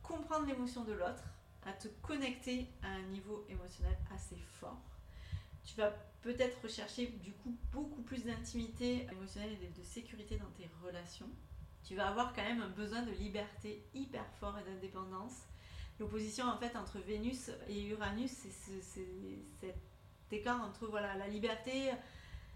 comprendre 0.03 0.47
l'émotion 0.47 0.85
de 0.85 0.93
l'autre, 0.93 1.25
à 1.67 1.73
te 1.73 1.89
connecter 2.03 2.67
à 2.83 2.89
un 2.89 3.03
niveau 3.11 3.45
émotionnel 3.49 3.97
assez 4.15 4.37
fort. 4.61 4.81
Tu 5.65 5.77
vas 5.77 5.93
peut-être 6.23 6.63
rechercher 6.63 7.07
du 7.23 7.33
coup 7.33 7.55
beaucoup 7.73 8.03
plus 8.03 8.25
d'intimité 8.25 9.07
émotionnelle 9.11 9.57
et 9.63 9.79
de 9.79 9.85
sécurité 9.85 10.37
dans 10.37 10.51
tes 10.57 10.69
relations 10.85 11.29
tu 11.89 11.95
vas 11.95 12.09
avoir 12.09 12.35
quand 12.35 12.43
même 12.43 12.61
un 12.61 12.69
besoin 12.69 13.01
de 13.01 13.13
liberté 13.13 13.83
hyper 13.95 14.27
fort 14.39 14.55
et 14.59 14.71
d'indépendance. 14.71 15.47
L'opposition 15.99 16.45
en 16.45 16.59
fait 16.59 16.77
entre 16.77 16.99
Vénus 16.99 17.51
et 17.67 17.87
Uranus, 17.87 18.31
c'est 18.31 18.83
cet 18.83 19.75
écart 20.31 20.63
entre 20.63 20.87
voilà, 20.87 21.17
la 21.17 21.29
liberté, 21.29 21.91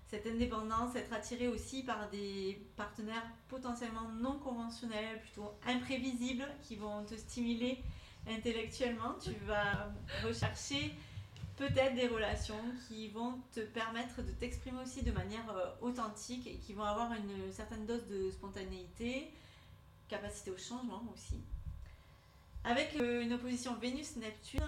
cette 0.06 0.26
indépendance, 0.26 0.94
être 0.96 1.14
attiré 1.14 1.48
aussi 1.48 1.82
par 1.82 2.10
des 2.10 2.60
partenaires 2.76 3.24
potentiellement 3.48 4.10
non 4.20 4.38
conventionnels, 4.38 5.18
plutôt 5.22 5.54
imprévisibles, 5.66 6.46
qui 6.62 6.76
vont 6.76 7.02
te 7.06 7.14
stimuler 7.14 7.82
intellectuellement. 8.28 9.14
Tu 9.14 9.32
vas 9.46 9.90
rechercher 10.22 10.94
peut-être 11.56 11.94
des 11.94 12.06
relations 12.06 12.60
qui 12.86 13.08
vont 13.08 13.40
te 13.52 13.60
permettre 13.60 14.22
de 14.22 14.30
t'exprimer 14.32 14.80
aussi 14.82 15.02
de 15.02 15.12
manière 15.12 15.48
euh, 15.50 15.70
authentique 15.80 16.46
et 16.46 16.56
qui 16.56 16.72
vont 16.72 16.84
avoir 16.84 17.12
une 17.12 17.52
certaine 17.52 17.86
dose 17.86 18.06
de 18.06 18.30
spontanéité, 18.30 19.30
capacité 20.08 20.50
au 20.50 20.58
changement 20.58 21.02
aussi. 21.14 21.36
Avec 22.64 22.94
une 22.94 23.32
opposition 23.32 23.74
Vénus-Neptune, 23.74 24.60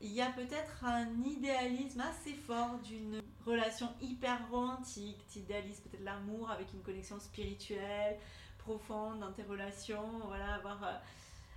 il 0.00 0.12
y 0.12 0.20
a 0.20 0.30
peut-être 0.30 0.84
un 0.84 1.06
idéalisme 1.22 2.00
assez 2.00 2.34
fort 2.34 2.78
d'une 2.84 3.22
relation 3.46 3.88
hyper 4.02 4.38
romantique. 4.50 5.18
Tu 5.32 5.38
idéalises 5.38 5.80
peut-être 5.80 6.02
l'amour 6.04 6.50
avec 6.50 6.72
une 6.74 6.82
connexion 6.82 7.18
spirituelle 7.20 8.18
profonde 8.58 9.20
dans 9.20 9.32
tes 9.32 9.44
relations, 9.44 10.20
voilà, 10.26 10.54
avoir, 10.54 10.82
euh, 10.82 10.92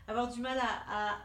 avoir 0.08 0.28
du 0.28 0.42
mal 0.42 0.60
à 0.60 1.18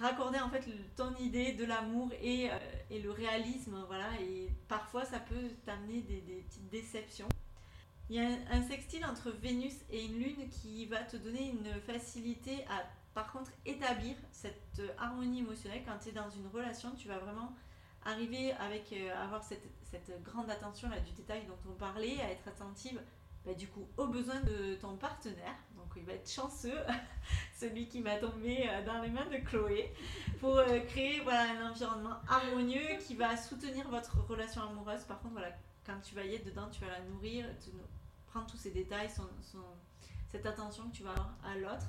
raccorder 0.00 0.38
en 0.38 0.48
fait 0.48 0.64
ton 0.96 1.14
idée 1.16 1.52
de 1.52 1.64
l'amour 1.64 2.10
et, 2.20 2.50
euh, 2.50 2.54
et, 2.90 3.00
le 3.00 3.10
réalisme, 3.10 3.82
voilà, 3.86 4.08
et 4.20 4.48
parfois 4.68 5.04
ça 5.04 5.18
peut 5.18 5.50
t'amener 5.64 6.02
des, 6.02 6.20
petites 6.20 6.68
déceptions. 6.68 7.28
Il 8.10 8.16
y 8.16 8.20
a 8.20 8.28
un, 8.50 8.62
sextile 8.62 9.04
entre 9.04 9.30
Vénus 9.30 9.74
et 9.90 10.04
une 10.04 10.18
lune 10.18 10.48
qui 10.48 10.86
va 10.86 11.02
te 11.02 11.16
donner 11.16 11.50
une 11.50 11.80
facilité 11.82 12.64
à 12.70 12.84
par 13.14 13.32
contre 13.32 13.50
établir 13.66 14.14
cette 14.30 14.80
harmonie 14.98 15.40
émotionnelle 15.40 15.82
quand 15.84 15.98
tu 16.00 16.10
es 16.10 16.12
dans 16.12 16.30
une 16.30 16.46
relation, 16.46 16.92
tu 16.92 17.08
vas 17.08 17.18
vraiment 17.18 17.52
arriver 18.04 18.52
avec 18.52 18.92
euh, 18.92 19.24
avoir 19.24 19.42
cette, 19.42 19.66
cette, 19.82 20.22
grande 20.22 20.50
attention 20.50 20.88
là, 20.88 21.00
du 21.00 21.12
détail 21.12 21.44
dont 21.46 21.58
on 21.68 21.74
parlait, 21.74 22.20
à 22.20 22.30
être 22.30 22.46
attentive 22.46 23.00
bah, 23.44 23.54
du 23.54 23.66
coup 23.66 23.86
aux 23.96 24.06
besoins 24.06 24.40
de 24.42 24.74
ton 24.76 24.96
partenaire. 24.96 25.56
Donc 25.88 25.96
il 25.96 26.04
va 26.04 26.12
être 26.12 26.30
chanceux, 26.30 26.78
celui 27.58 27.88
qui 27.88 28.02
va 28.02 28.16
tomber 28.16 28.68
euh, 28.68 28.84
dans 28.84 29.00
les 29.00 29.08
mains 29.08 29.26
de 29.26 29.38
Chloé, 29.38 29.92
pour 30.38 30.58
euh, 30.58 30.80
créer 30.80 31.22
un 31.26 31.70
environnement 31.70 32.16
harmonieux 32.28 32.98
qui 33.06 33.14
va 33.14 33.36
soutenir 33.36 33.88
votre 33.88 34.18
relation 34.28 34.62
amoureuse. 34.62 35.04
Par 35.04 35.20
contre, 35.20 35.40
quand 35.86 35.98
tu 36.02 36.14
vas 36.14 36.24
y 36.24 36.34
être 36.34 36.44
dedans, 36.44 36.68
tu 36.70 36.82
vas 36.82 36.90
la 36.90 37.00
nourrir, 37.00 37.46
prendre 38.26 38.46
tous 38.46 38.58
ces 38.58 38.70
détails, 38.70 39.08
cette 40.30 40.44
attention 40.44 40.90
que 40.90 40.96
tu 40.96 41.02
vas 41.02 41.12
avoir 41.12 41.34
à 41.42 41.56
l'autre. 41.56 41.86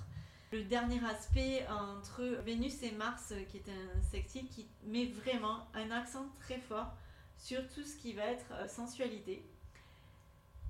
Le 0.53 0.63
dernier 0.63 1.03
aspect 1.05 1.67
entre 1.67 2.23
Vénus 2.45 2.81
et 2.83 2.91
Mars, 2.91 3.33
qui 3.49 3.57
est 3.57 3.69
un 3.69 4.01
sextile 4.01 4.47
qui 4.47 4.67
met 4.83 5.05
vraiment 5.05 5.67
un 5.73 5.91
accent 5.91 6.25
très 6.39 6.57
fort 6.57 6.95
sur 7.37 7.67
tout 7.67 7.83
ce 7.83 7.97
qui 7.97 8.13
va 8.13 8.23
être 8.23 8.51
euh, 8.53 8.67
sensualité 8.67 9.45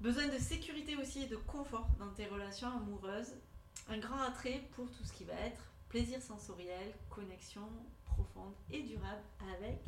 Besoin 0.01 0.27
de 0.29 0.37
sécurité 0.37 0.95
aussi 0.95 1.23
et 1.23 1.27
de 1.27 1.35
confort 1.35 1.89
dans 1.99 2.09
tes 2.13 2.25
relations 2.25 2.69
amoureuses. 2.69 3.33
Un 3.89 3.97
grand 3.97 4.21
attrait 4.21 4.63
pour 4.71 4.89
tout 4.89 5.03
ce 5.03 5.11
qui 5.11 5.25
va 5.25 5.33
être 5.33 5.61
plaisir 5.89 6.21
sensoriel, 6.21 6.93
connexion 7.09 7.67
profonde 8.05 8.53
et 8.71 8.81
durable 8.83 9.21
avec 9.57 9.81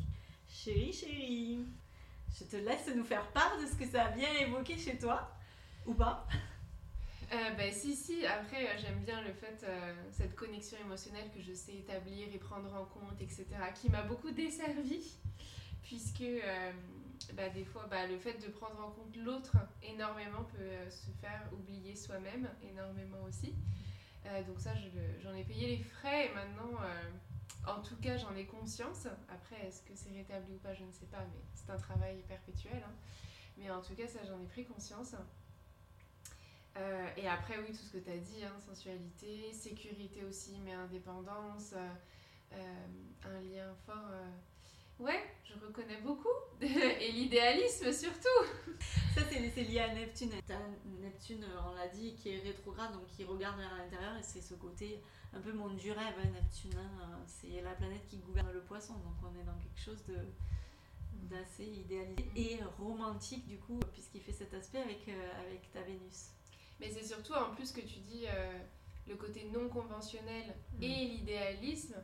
Chérie 0.46 0.92
Chérie. 0.92 1.64
Je 2.38 2.44
te 2.44 2.56
laisse 2.56 2.90
nous 2.94 3.04
faire 3.04 3.26
part 3.32 3.58
de 3.58 3.64
ce 3.64 3.74
que 3.74 3.86
ça 3.86 4.04
a 4.04 4.10
bien 4.10 4.30
évoqué 4.34 4.76
chez 4.76 4.98
toi, 4.98 5.30
ou 5.86 5.94
pas? 5.94 6.26
Euh, 7.32 7.50
ben 7.56 7.72
si, 7.72 7.96
si, 7.96 8.26
après 8.26 8.66
euh, 8.66 8.78
j'aime 8.78 9.02
bien 9.04 9.22
le 9.22 9.32
fait, 9.32 9.64
euh, 9.64 9.94
cette 10.10 10.34
connexion 10.34 10.76
émotionnelle 10.84 11.30
que 11.34 11.40
je 11.40 11.54
sais 11.54 11.72
établir 11.72 12.28
et 12.30 12.38
prendre 12.38 12.74
en 12.74 12.84
compte, 12.84 13.18
etc., 13.18 13.46
qui 13.80 13.90
m'a 13.90 14.02
beaucoup 14.02 14.30
desservi, 14.30 15.16
puisque 15.82 16.20
euh, 16.20 16.72
bah, 17.34 17.48
des 17.48 17.64
fois 17.64 17.86
bah, 17.90 18.06
le 18.06 18.18
fait 18.18 18.38
de 18.38 18.48
prendre 18.48 18.80
en 18.80 18.90
compte 18.90 19.16
l'autre 19.16 19.56
énormément 19.82 20.44
peut 20.44 20.62
euh, 20.62 20.90
se 20.90 21.10
faire 21.20 21.42
oublier 21.52 21.94
soi-même 21.94 22.48
énormément 22.62 23.22
aussi. 23.26 23.54
Euh, 24.26 24.42
donc 24.44 24.60
ça, 24.60 24.70
j'en 25.20 25.34
ai 25.34 25.44
payé 25.44 25.76
les 25.76 25.82
frais 25.82 26.26
et 26.26 26.34
maintenant, 26.34 26.80
euh, 26.80 27.70
en 27.70 27.80
tout 27.82 27.96
cas, 27.96 28.16
j'en 28.16 28.34
ai 28.36 28.46
conscience. 28.46 29.06
Après, 29.28 29.56
est-ce 29.66 29.82
que 29.82 29.94
c'est 29.94 30.12
rétabli 30.12 30.54
ou 30.54 30.58
pas, 30.58 30.74
je 30.74 30.84
ne 30.84 30.92
sais 30.92 31.06
pas, 31.06 31.18
mais 31.18 31.42
c'est 31.54 31.70
un 31.70 31.76
travail 31.76 32.22
perpétuel. 32.28 32.82
hein. 32.86 32.92
Mais 33.58 33.70
en 33.70 33.80
tout 33.80 33.94
cas, 33.94 34.06
ça, 34.06 34.20
j'en 34.24 34.40
ai 34.40 34.46
pris 34.46 34.64
conscience. 34.64 35.14
Et 37.16 37.28
après, 37.28 37.58
oui, 37.58 37.66
tout 37.66 37.84
ce 37.84 37.92
que 37.92 37.98
tu 37.98 38.10
as 38.10 38.16
dit, 38.16 38.44
hein, 38.44 38.58
sensualité, 38.66 39.52
sécurité 39.52 40.24
aussi, 40.24 40.58
mais 40.64 40.72
indépendance, 40.72 41.74
un 42.54 43.40
lien 43.42 43.74
fort. 43.84 44.10
Ouais, 45.02 45.20
je 45.42 45.54
reconnais 45.54 46.00
beaucoup. 46.00 46.28
et 46.60 47.10
l'idéalisme 47.10 47.92
surtout. 47.92 48.28
Ça, 49.14 49.22
c'est 49.28 49.64
lié 49.64 49.80
à 49.80 49.92
Neptune. 49.92 50.30
Neptune, 51.00 51.42
euh, 51.42 51.60
on 51.66 51.74
l'a 51.74 51.88
dit, 51.88 52.14
qui 52.14 52.30
est 52.30 52.38
rétrograde, 52.38 52.92
donc 52.92 53.08
qui 53.08 53.24
regarde 53.24 53.58
vers 53.58 53.76
l'intérieur, 53.76 54.16
et 54.16 54.22
c'est 54.22 54.40
ce 54.40 54.54
côté 54.54 55.02
un 55.32 55.40
peu 55.40 55.52
monde 55.52 55.76
du 55.76 55.90
rêve, 55.90 56.14
hein, 56.22 56.28
Neptune. 56.32 56.78
hein, 56.78 57.18
c'est 57.26 57.60
la 57.62 57.72
planète 57.72 58.06
qui 58.06 58.18
gouverne 58.18 58.52
le 58.52 58.60
poisson, 58.60 58.94
donc 58.94 59.14
on 59.24 59.40
est 59.40 59.44
dans 59.44 59.58
quelque 59.58 59.80
chose 59.80 60.04
de 60.06 60.16
d'assez 61.28 61.64
idéalisé 61.64 62.30
et 62.36 62.58
romantique 62.78 63.46
du 63.46 63.58
coup 63.58 63.78
puisqu'il 63.92 64.20
fait 64.20 64.32
cet 64.32 64.52
aspect 64.54 64.80
avec, 64.80 65.08
euh, 65.08 65.46
avec 65.46 65.70
ta 65.72 65.80
Vénus. 65.82 66.30
Mais 66.80 66.90
c'est 66.90 67.04
surtout 67.04 67.32
en 67.32 67.54
plus 67.54 67.72
que 67.72 67.80
tu 67.80 68.00
dis 68.00 68.24
euh, 68.26 68.58
le 69.06 69.14
côté 69.16 69.44
non 69.52 69.68
conventionnel 69.68 70.54
et 70.80 70.88
l'idéalisme, 70.88 71.94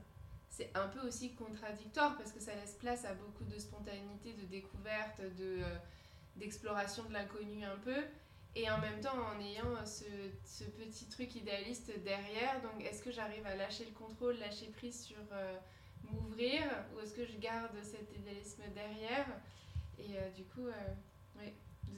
c'est 0.51 0.71
un 0.75 0.89
peu 0.89 1.07
aussi 1.07 1.35
contradictoire 1.35 2.17
parce 2.17 2.33
que 2.33 2.41
ça 2.41 2.55
laisse 2.55 2.75
place 2.75 3.05
à 3.05 3.15
beaucoup 3.15 3.45
de 3.45 3.59
spontanéité, 3.59 4.33
de 4.33 4.47
découverte, 4.47 5.21
de, 5.21 5.63
euh, 5.63 5.77
d'exploration 6.37 7.05
de 7.05 7.13
l'inconnu 7.13 7.65
un 7.65 7.77
peu. 7.77 8.05
Et 8.57 8.69
en 8.71 8.79
même 8.79 9.01
temps, 9.01 9.15
en 9.15 9.41
ayant 9.41 9.87
ce, 9.87 10.05
ce 10.45 10.65
petit 10.65 11.09
truc 11.09 11.35
idéaliste 11.37 11.93
derrière, 12.03 12.61
donc 12.63 12.85
est-ce 12.85 13.03
que 13.03 13.13
j'arrive 13.13 13.47
à 13.47 13.55
lâcher 13.55 13.85
le 13.85 13.93
contrôle, 13.93 14.37
lâcher 14.39 14.67
prise 14.67 15.05
sur 15.05 15.17
euh, 15.33 15.57
m'ouvrir, 16.03 16.63
ou 16.95 17.01
est-ce 17.01 17.15
que 17.15 17.25
je 17.25 17.37
garde 17.39 17.77
cet 17.83 18.13
idéalisme 18.17 18.63
derrière? 18.75 19.27
Et 19.99 20.17
euh, 20.17 20.31
du 20.31 20.45
coup, 20.45 20.67
euh, 20.67 20.95
oui, 21.39 21.53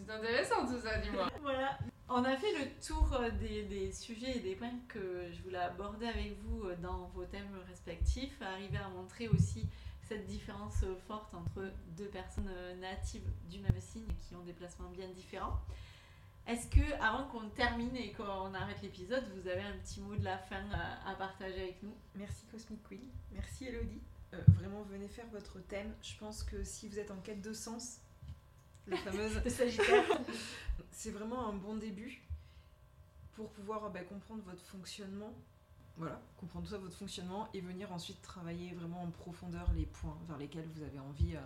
c'est 0.04 0.12
intéressant 0.12 0.66
tout 0.66 0.80
ça, 0.80 0.98
dis-moi. 0.98 1.30
Voilà, 1.40 1.78
on 2.10 2.24
a 2.24 2.36
fait 2.36 2.52
le 2.52 2.66
tour 2.84 3.08
euh, 3.12 3.30
des, 3.30 3.92
sujets 3.92 4.36
et 4.36 4.40
des 4.40 4.56
points 4.56 4.68
que 4.88 5.30
je 5.32 5.42
voulais 5.42 5.58
aborder 5.58 6.06
avec 6.06 6.36
vous 6.42 6.64
euh, 6.64 6.76
dans 6.82 7.08
vos 7.14 7.24
thèmes 7.24 7.48
respectifs, 7.68 8.42
arriver 8.42 8.78
à 8.78 8.88
montrer 8.88 9.28
aussi 9.28 9.68
cette 10.08 10.26
différence 10.26 10.82
euh, 10.82 10.96
forte 11.06 11.32
entre 11.34 11.70
deux 11.96 12.08
personnes 12.08 12.50
natives 12.80 13.28
du 13.48 13.60
même 13.60 13.80
signe 13.80 14.08
qui 14.26 14.34
ont 14.34 14.42
des 14.42 14.52
placements 14.52 14.90
bien 14.90 15.08
différents. 15.08 15.60
Est-ce 16.48 16.66
que, 16.68 16.80
avant 17.00 17.28
qu'on 17.28 17.48
termine 17.50 17.94
et 17.94 18.12
qu'on 18.12 18.54
arrête 18.54 18.82
l'épisode, 18.82 19.24
vous 19.36 19.48
avez 19.48 19.62
un 19.62 19.76
petit 19.84 20.00
mot 20.00 20.16
de 20.16 20.24
la 20.24 20.38
fin 20.38 20.64
à, 21.06 21.14
partager 21.14 21.60
avec 21.62 21.82
nous? 21.82 21.94
Merci 22.16 22.44
Cosmic 22.50 22.82
Queen, 22.88 23.06
merci 23.32 23.66
Elodie. 23.66 24.00
Vraiment, 24.56 24.82
venez 24.82 25.06
faire 25.06 25.26
votre 25.32 25.60
thème. 25.66 25.92
Je 26.02 26.16
pense 26.16 26.42
que 26.42 26.64
si 26.64 26.88
vous 26.88 26.98
êtes 26.98 27.10
en 27.10 27.20
quête 27.20 27.42
de 27.42 27.52
sens, 27.52 28.00
la 28.86 28.96
fameuse, 28.96 29.42
de 29.44 29.48
Sagittaire 29.50 30.04
c'est 30.92 31.10
vraiment 31.10 31.48
un 31.48 31.52
bon 31.52 31.76
début 31.76 32.22
pour 33.34 33.50
pouvoir 33.50 33.90
bah, 33.90 34.02
comprendre 34.02 34.42
votre 34.44 34.62
fonctionnement. 34.62 35.32
Voilà, 35.96 36.20
comprendre 36.38 36.64
tout 36.66 36.72
ça, 36.72 36.78
votre 36.78 36.96
fonctionnement, 36.96 37.48
et 37.52 37.60
venir 37.60 37.92
ensuite 37.92 38.22
travailler 38.22 38.72
vraiment 38.72 39.02
en 39.02 39.10
profondeur 39.10 39.70
les 39.74 39.84
points 39.86 40.16
vers 40.28 40.38
lesquels 40.38 40.66
vous 40.74 40.82
avez 40.82 40.98
envie. 40.98 41.36
euh, 41.36 41.40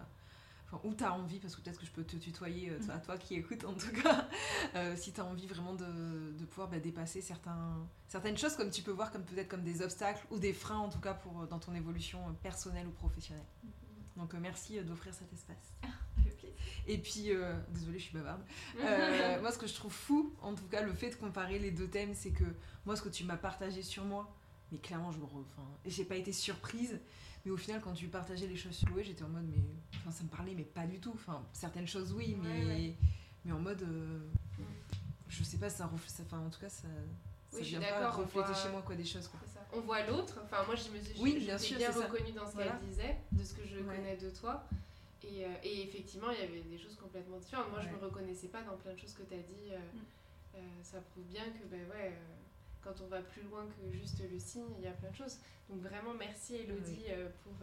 Enfin, 0.67 0.81
où 0.85 0.95
tu 0.95 1.05
as 1.05 1.13
envie, 1.13 1.39
parce 1.41 1.55
que 1.57 1.61
peut-être 1.61 1.79
que 1.79 1.87
je 1.87 1.91
peux 1.91 2.05
te 2.05 2.17
tutoyer, 2.17 2.71
euh, 2.71 2.79
à 2.93 2.99
toi 2.99 3.19
qui 3.19 3.35
écoutes 3.35 3.65
en 3.65 3.75
tout 3.75 3.93
cas, 4.03 4.29
euh, 4.75 4.97
si 4.97 5.13
tu 5.13 5.21
as 5.21 5.25
envie 5.25 5.47
vraiment 5.47 5.75
de, 5.75 6.33
de 6.39 6.45
pouvoir 6.47 6.69
bah, 6.69 6.79
dépasser 6.79 7.21
certains, 7.21 7.87
certaines 8.09 8.39
choses, 8.39 8.57
comme 8.57 8.71
tu 8.71 8.83
peux 8.83 8.91
voir 8.91 9.13
comme 9.13 9.25
peut-être 9.25 9.49
comme 9.49 9.63
des 9.63 9.83
obstacles 9.83 10.27
ou 10.31 10.39
des 10.39 10.53
freins 10.53 10.79
en 10.79 10.89
tout 10.89 11.01
cas 11.01 11.15
pour, 11.15 11.43
euh, 11.43 11.47
dans 11.47 11.59
ton 11.59 11.75
évolution 11.75 12.21
euh, 12.29 12.33
personnelle 12.43 12.87
ou 12.87 12.93
professionnelle. 12.93 13.45
Donc 14.17 14.33
euh, 14.35 14.39
merci 14.41 14.81
d'offrir 14.83 15.13
cet 15.13 15.33
espace. 15.33 15.75
Et 16.87 16.99
puis, 16.99 17.31
euh, 17.33 17.55
désolée, 17.71 17.99
je 17.99 18.05
suis 18.05 18.15
bavarde. 18.15 18.43
Euh, 18.81 19.41
moi, 19.41 19.51
ce 19.53 19.59
que 19.59 19.67
je 19.67 19.75
trouve 19.75 19.93
fou, 19.93 20.35
en 20.43 20.55
tout 20.55 20.67
cas, 20.67 20.83
le 20.83 20.93
fait 20.93 21.11
de 21.11 21.15
comparer 21.17 21.59
les 21.59 21.71
deux 21.71 21.89
thèmes, 21.89 22.15
c'est 22.15 22.31
que 22.31 22.45
moi, 22.85 22.97
ce 22.97 23.03
que 23.03 23.09
tu 23.09 23.25
m'as 23.25 23.37
partagé 23.37 23.83
sur 23.83 24.05
moi, 24.05 24.31
mais 24.73 24.79
clairement, 24.79 25.11
je 25.13 25.19
me 25.19 25.25
re... 25.25 25.37
enfin, 25.47 25.67
j'ai 25.87 26.05
pas 26.05 26.17
été 26.17 26.33
surprise. 26.33 26.99
Mais 27.45 27.51
au 27.51 27.57
final, 27.57 27.81
quand 27.83 27.93
tu 27.93 28.09
partageais 28.09 28.47
les 28.47 28.57
choses 28.57 28.73
sur 28.75 28.89
Chloé, 28.89 29.05
j'étais 29.05 29.23
en 29.23 29.29
mode, 29.29 29.47
mais 29.49 29.63
enfin, 29.97 30.11
ça 30.11 30.25
me 30.25 30.29
parlait, 30.29 30.55
mais 30.57 30.65
pas 30.65 30.87
du 30.87 30.99
tout. 30.99 31.13
Enfin, 31.15 31.43
certaines 31.53 31.87
choses, 31.87 32.13
oui, 32.15 32.37
mais, 32.43 32.49
Ouais, 32.61 32.65
ouais. 32.67 32.95
mais 33.45 33.53
en 33.53 33.61
mode, 33.61 33.83
euh, 33.83 34.19
je 35.29 35.43
sais 35.45 35.59
pas, 35.59 35.69
ça, 35.71 35.85
ref- 35.87 36.07
ça, 36.09 36.23
enfin, 36.27 36.39
en 36.39 36.49
tout 36.51 36.61
cas, 36.61 36.69
ça, 36.71 36.83
ça 37.51 37.59
Oui, 37.59 37.61
je 37.61 37.65
suis 37.69 37.77
d'accord, 37.79 38.17
refléter 38.17 38.47
voit- 38.49 38.55
chez 38.55 38.69
moi 38.71 38.83
quoi 38.83 38.95
des 38.95 39.05
choses. 39.05 39.29
Quoi. 39.29 39.41
Ça. 39.53 39.61
On 39.75 39.81
voit 39.81 40.05
l'autre. 40.07 40.41
Enfin, 40.45 40.65
moi, 40.67 40.75
je 40.75 40.89
me 40.91 41.03
suis 41.03 41.21
Oui, 41.21 41.37
je 41.41 41.45
bien 41.47 41.59
sûr, 41.59 41.77
reconnue 41.79 42.33
dans 42.33 42.47
ce 42.49 42.53
Voilà. 42.55 42.73
qu'elle 42.73 42.89
disait, 42.89 43.17
de 43.33 43.45
ce 43.45 43.55
que 43.55 43.63
je 43.67 43.77
Ouais. 43.81 43.97
connais 43.97 44.17
de 44.17 44.31
toi. 44.31 44.65
Et, 45.27 45.45
euh, 45.45 45.49
et 45.63 45.83
effectivement, 45.83 46.31
il 46.31 46.39
y 46.41 46.43
avait 46.43 46.61
des 46.61 46.79
choses 46.79 46.97
complètement 46.97 47.39
différentes. 47.39 47.71
Moi, 47.71 47.81
je 47.81 47.87
Ouais. 47.89 47.93
me 47.95 47.99
reconnaissais 47.99 48.49
pas 48.49 48.63
dans 48.63 48.77
plein 48.77 48.93
de 48.93 48.99
choses 48.99 49.15
que 49.15 49.23
tu 49.23 49.35
as 49.35 49.39
dit. 49.39 49.71
euh, 49.73 49.79
Mm. 49.79 49.99
euh, 50.57 50.59
ça 50.83 51.01
prouve 51.01 51.25
bien 51.25 51.45
que, 51.45 51.65
ben 51.67 51.81
ouais, 51.91 52.13
quand 52.83 52.95
on 53.03 53.07
va 53.07 53.23
plus 53.23 53.43
loin 53.43 53.67
que 53.67 53.91
juste 53.97 54.21
le 54.31 54.39
signe, 54.39 54.69
il 54.79 54.85
y 54.85 54.87
a 54.87 54.93
plein 54.93 55.11
de 55.11 55.17
choses. 55.17 55.39
Donc, 55.71 55.81
vraiment, 55.81 56.13
merci 56.15 56.57
Elodie 56.57 57.07
pour, 57.43 57.55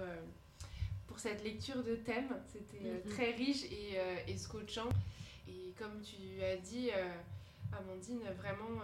pour 1.08 1.20
cette 1.20 1.44
lecture 1.44 1.84
de 1.84 1.96
thème. 1.98 2.30
C'était 2.52 3.02
Mhm. 3.06 3.12
très 3.12 3.32
riche 3.32 3.64
et, 3.66 3.98
et 4.28 4.38
scotchant. 4.38 4.90
Et 5.48 5.74
comme 5.78 6.02
tu 6.02 6.42
as 6.44 6.58
dit, 6.58 6.90
Amandine, 7.72 8.24
vraiment. 8.38 8.82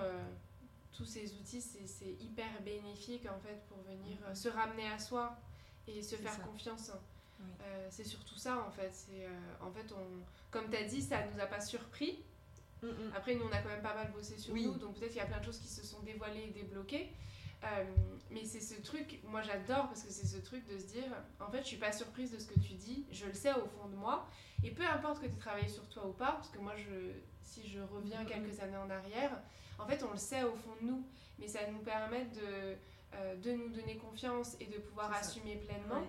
tous 0.94 1.06
ces 1.06 1.32
outils, 1.36 1.62
c'est 1.62 2.10
hyper 2.24 2.60
bénéfique 2.64 3.28
en 3.28 3.40
fait 3.40 3.62
pour 3.68 3.78
venir 3.84 4.18
euh, 4.28 4.34
se 4.34 4.50
ramener 4.50 4.88
à 4.88 4.98
soi 4.98 5.38
et 5.88 6.02
se 6.02 6.16
faire 6.16 6.34
ça. 6.34 6.42
confiance. 6.42 6.92
Oui. 7.40 7.46
Euh, 7.64 7.88
c'est 7.90 8.04
surtout 8.04 8.36
ça 8.36 8.64
en 8.68 8.72
fait. 8.72 8.90
C'est 8.94 9.26
euh, 9.26 9.30
en 9.62 9.72
fait 9.72 9.92
on, 9.94 10.24
comme 10.52 10.70
tu 10.70 10.78
as 10.78 10.84
dit, 10.84 11.02
ça 11.02 11.18
nous 11.34 11.40
a 11.42 11.46
pas 11.46 11.62
surpris. 11.62 12.24
Mm, 12.84 12.88
mm. 12.88 13.12
Après 13.16 13.36
nous 13.36 13.46
on 13.46 13.52
a 13.52 13.58
quand 13.62 13.70
même 13.70 13.82
pas 13.82 13.96
mal 13.96 14.12
bossé 14.12 14.38
sur 14.38 14.54
Oui. 14.54 14.66
nous, 14.66 14.76
donc 14.76 14.96
peut-être 14.96 15.10
qu'il 15.12 15.18
y 15.22 15.24
a 15.24 15.26
plein 15.28 15.40
de 15.40 15.46
choses 15.46 15.60
qui 15.60 15.68
se 15.68 15.86
sont 15.86 16.00
dévoilées 16.02 16.46
et 16.50 16.52
débloquées. 16.52 17.12
Euh, 17.64 17.84
mais 18.30 18.46
c'est 18.46 18.60
ce 18.62 18.80
truc, 18.82 19.20
moi 19.24 19.42
j'adore 19.42 19.88
parce 19.88 20.04
que 20.04 20.12
c'est 20.12 20.28
ce 20.28 20.38
truc 20.38 20.64
de 20.68 20.78
se 20.78 20.86
dire, 20.86 21.06
en 21.40 21.50
fait 21.50 21.62
je 21.64 21.68
suis 21.68 21.78
pas 21.78 21.92
surprise 21.92 22.32
de 22.32 22.38
ce 22.38 22.46
que 22.46 22.60
tu 22.60 22.74
dis, 22.74 23.08
je 23.12 23.26
le 23.26 23.34
sais 23.34 23.52
au 23.54 23.66
fond 23.66 23.88
de 23.90 23.96
moi, 23.96 24.28
et 24.64 24.70
peu 24.70 24.86
importe 24.86 25.22
que 25.22 25.26
tu 25.26 25.34
aies 25.34 25.38
travaillé 25.40 25.68
sur 25.68 25.88
toi 25.90 26.06
ou 26.06 26.14
pas, 26.14 26.34
parce 26.34 26.50
que 26.50 26.60
moi 26.60 26.74
je, 26.78 27.14
si 27.42 27.68
je 27.68 27.80
reviens 27.80 28.22
Mhm. 28.22 28.28
quelques 28.28 28.60
années 28.60 28.78
en 28.78 28.90
arrière, 28.92 29.32
en 29.80 29.88
fait 29.88 30.04
on 30.04 30.12
le 30.12 30.18
sait 30.20 30.44
au 30.44 30.54
fond 30.56 30.76
de 30.80 30.86
nous, 30.86 31.04
mais 31.40 31.48
ça 31.48 31.62
nous 31.72 31.80
permet 31.80 32.26
de, 32.26 32.76
euh, 33.16 33.36
de 33.38 33.52
nous 33.54 33.70
donner 33.70 33.98
confiance 33.98 34.56
et 34.60 34.68
de 34.68 34.78
pouvoir 34.78 35.12
assumer 35.14 35.56
pleinement, 35.56 36.02
Ouais. 36.02 36.08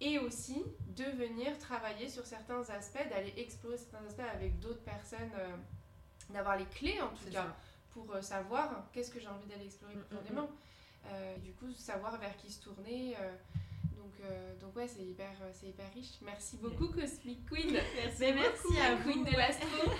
Et 0.00 0.18
aussi 0.18 0.62
de 0.96 1.04
venir 1.04 1.58
travailler 1.58 2.08
sur 2.08 2.24
certains 2.26 2.60
aspects, 2.70 3.08
d'aller 3.10 3.34
explorer 3.36 3.76
certains 3.78 4.04
aspects 4.06 4.20
avec 4.34 4.58
d'autres 4.60 4.82
personnes, 4.82 5.30
euh, 5.38 5.56
d'avoir 6.30 6.56
les 6.56 6.66
clés 6.66 7.00
en 7.00 7.08
tout 7.08 7.30
cas 7.30 7.42
ça. 7.42 7.56
pour 7.90 8.12
euh, 8.14 8.22
savoir 8.22 8.88
qu'est-ce 8.92 9.10
que 9.10 9.20
j'ai 9.20 9.28
envie 9.28 9.46
d'aller 9.46 9.64
explorer 9.66 9.94
Mm, 9.94 9.98
mm, 9.98 10.04
profondément. 10.04 10.50
Euh, 11.06 11.36
du 11.38 11.52
coup, 11.52 11.72
savoir 11.72 12.18
vers 12.18 12.36
qui 12.36 12.50
se 12.52 12.60
tourner. 12.62 13.14
donc, 13.96 14.12
donc 14.60 14.76
ouais, 14.76 14.88
c'est 14.88 15.02
hyper, 15.04 15.30
c'est 15.52 15.68
hyper 15.68 15.90
riche. 15.94 16.18
Merci 16.22 16.56
beaucoup, 16.58 16.88
Cosmic 16.88 17.46
Queen. 17.48 17.72
Merci, 17.96 18.16
Mais 18.20 18.32
merci 18.34 18.62
beaucoup, 18.64 18.78
à 18.80 18.94
vous. 18.96 19.10
Queen 19.12 19.24
de 19.24 19.30
l'astro. 19.36 19.90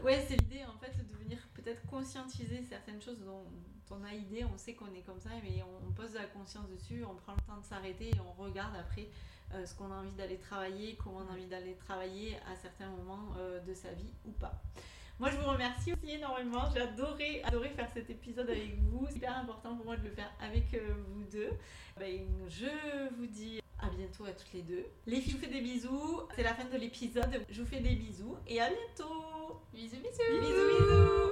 Ouais, 0.04 0.24
c'est 0.26 0.36
l'idée 0.36 0.64
en 0.64 0.78
fait 0.78 0.92
de 0.96 1.16
venir 1.16 1.38
peut-être 1.54 1.84
conscientiser 1.86 2.62
certaines 2.68 3.02
choses 3.02 3.18
dont 3.20 3.44
on 3.92 4.04
a 4.04 4.12
idée, 4.12 4.44
on 4.44 4.56
sait 4.56 4.74
qu'on 4.74 4.92
est 4.94 5.04
comme 5.04 5.20
ça, 5.20 5.30
mais 5.42 5.62
on, 5.62 5.88
on 5.88 5.92
pose 5.92 6.14
la 6.14 6.24
conscience 6.24 6.68
dessus, 6.68 7.04
on 7.04 7.14
prend 7.14 7.34
le 7.34 7.42
temps 7.42 7.60
de 7.60 7.64
s'arrêter 7.64 8.08
et 8.08 8.20
on 8.20 8.42
regarde 8.42 8.74
après 8.78 9.08
euh, 9.54 9.66
ce 9.66 9.74
qu'on 9.74 9.92
a 9.92 9.96
envie 9.96 10.12
d'aller 10.12 10.38
travailler, 10.38 10.96
comment 11.02 11.20
on 11.26 11.30
a 11.30 11.34
envie 11.34 11.46
d'aller 11.46 11.74
travailler 11.74 12.36
à 12.50 12.56
certains 12.56 12.88
moments 12.88 13.34
euh, 13.38 13.60
de 13.60 13.74
sa 13.74 13.92
vie 13.92 14.12
ou 14.26 14.30
pas. 14.32 14.62
Moi, 15.18 15.30
je 15.30 15.36
vous 15.36 15.50
remercie 15.50 15.92
aussi 15.92 16.14
énormément. 16.14 16.62
J'ai 16.74 16.80
adoré, 16.80 17.42
adoré 17.44 17.68
faire 17.68 17.88
cet 17.92 18.08
épisode 18.08 18.48
avec 18.48 18.78
vous. 18.78 19.06
C'est 19.08 19.16
hyper 19.16 19.36
important 19.36 19.76
pour 19.76 19.84
moi 19.84 19.96
de 19.96 20.04
le 20.04 20.10
faire 20.10 20.30
avec 20.40 20.72
euh, 20.74 20.94
vous 21.08 21.24
deux. 21.24 21.50
Ben, 21.98 22.22
je 22.48 23.14
vous 23.16 23.26
dis 23.26 23.60
À 23.78 23.90
bientôt 23.90 24.24
à 24.24 24.32
toutes 24.32 24.52
les 24.54 24.62
deux. 24.62 24.86
Les 25.06 25.20
filles, 25.20 25.32
je 25.32 25.36
vous 25.36 25.42
fais 25.44 25.50
des 25.50 25.60
bisous. 25.60 26.22
C'est 26.34 26.42
la 26.42 26.54
fin 26.54 26.64
de 26.64 26.76
l'épisode. 26.78 27.44
Je 27.50 27.60
vous 27.60 27.68
fais 27.68 27.80
des 27.80 27.94
bisous 27.94 28.36
et 28.46 28.60
à 28.60 28.68
bientôt. 28.68 29.60
Bisous, 29.72 29.96
bisous. 29.96 30.40
Bisous, 30.40 30.78
bisous. 30.80 31.31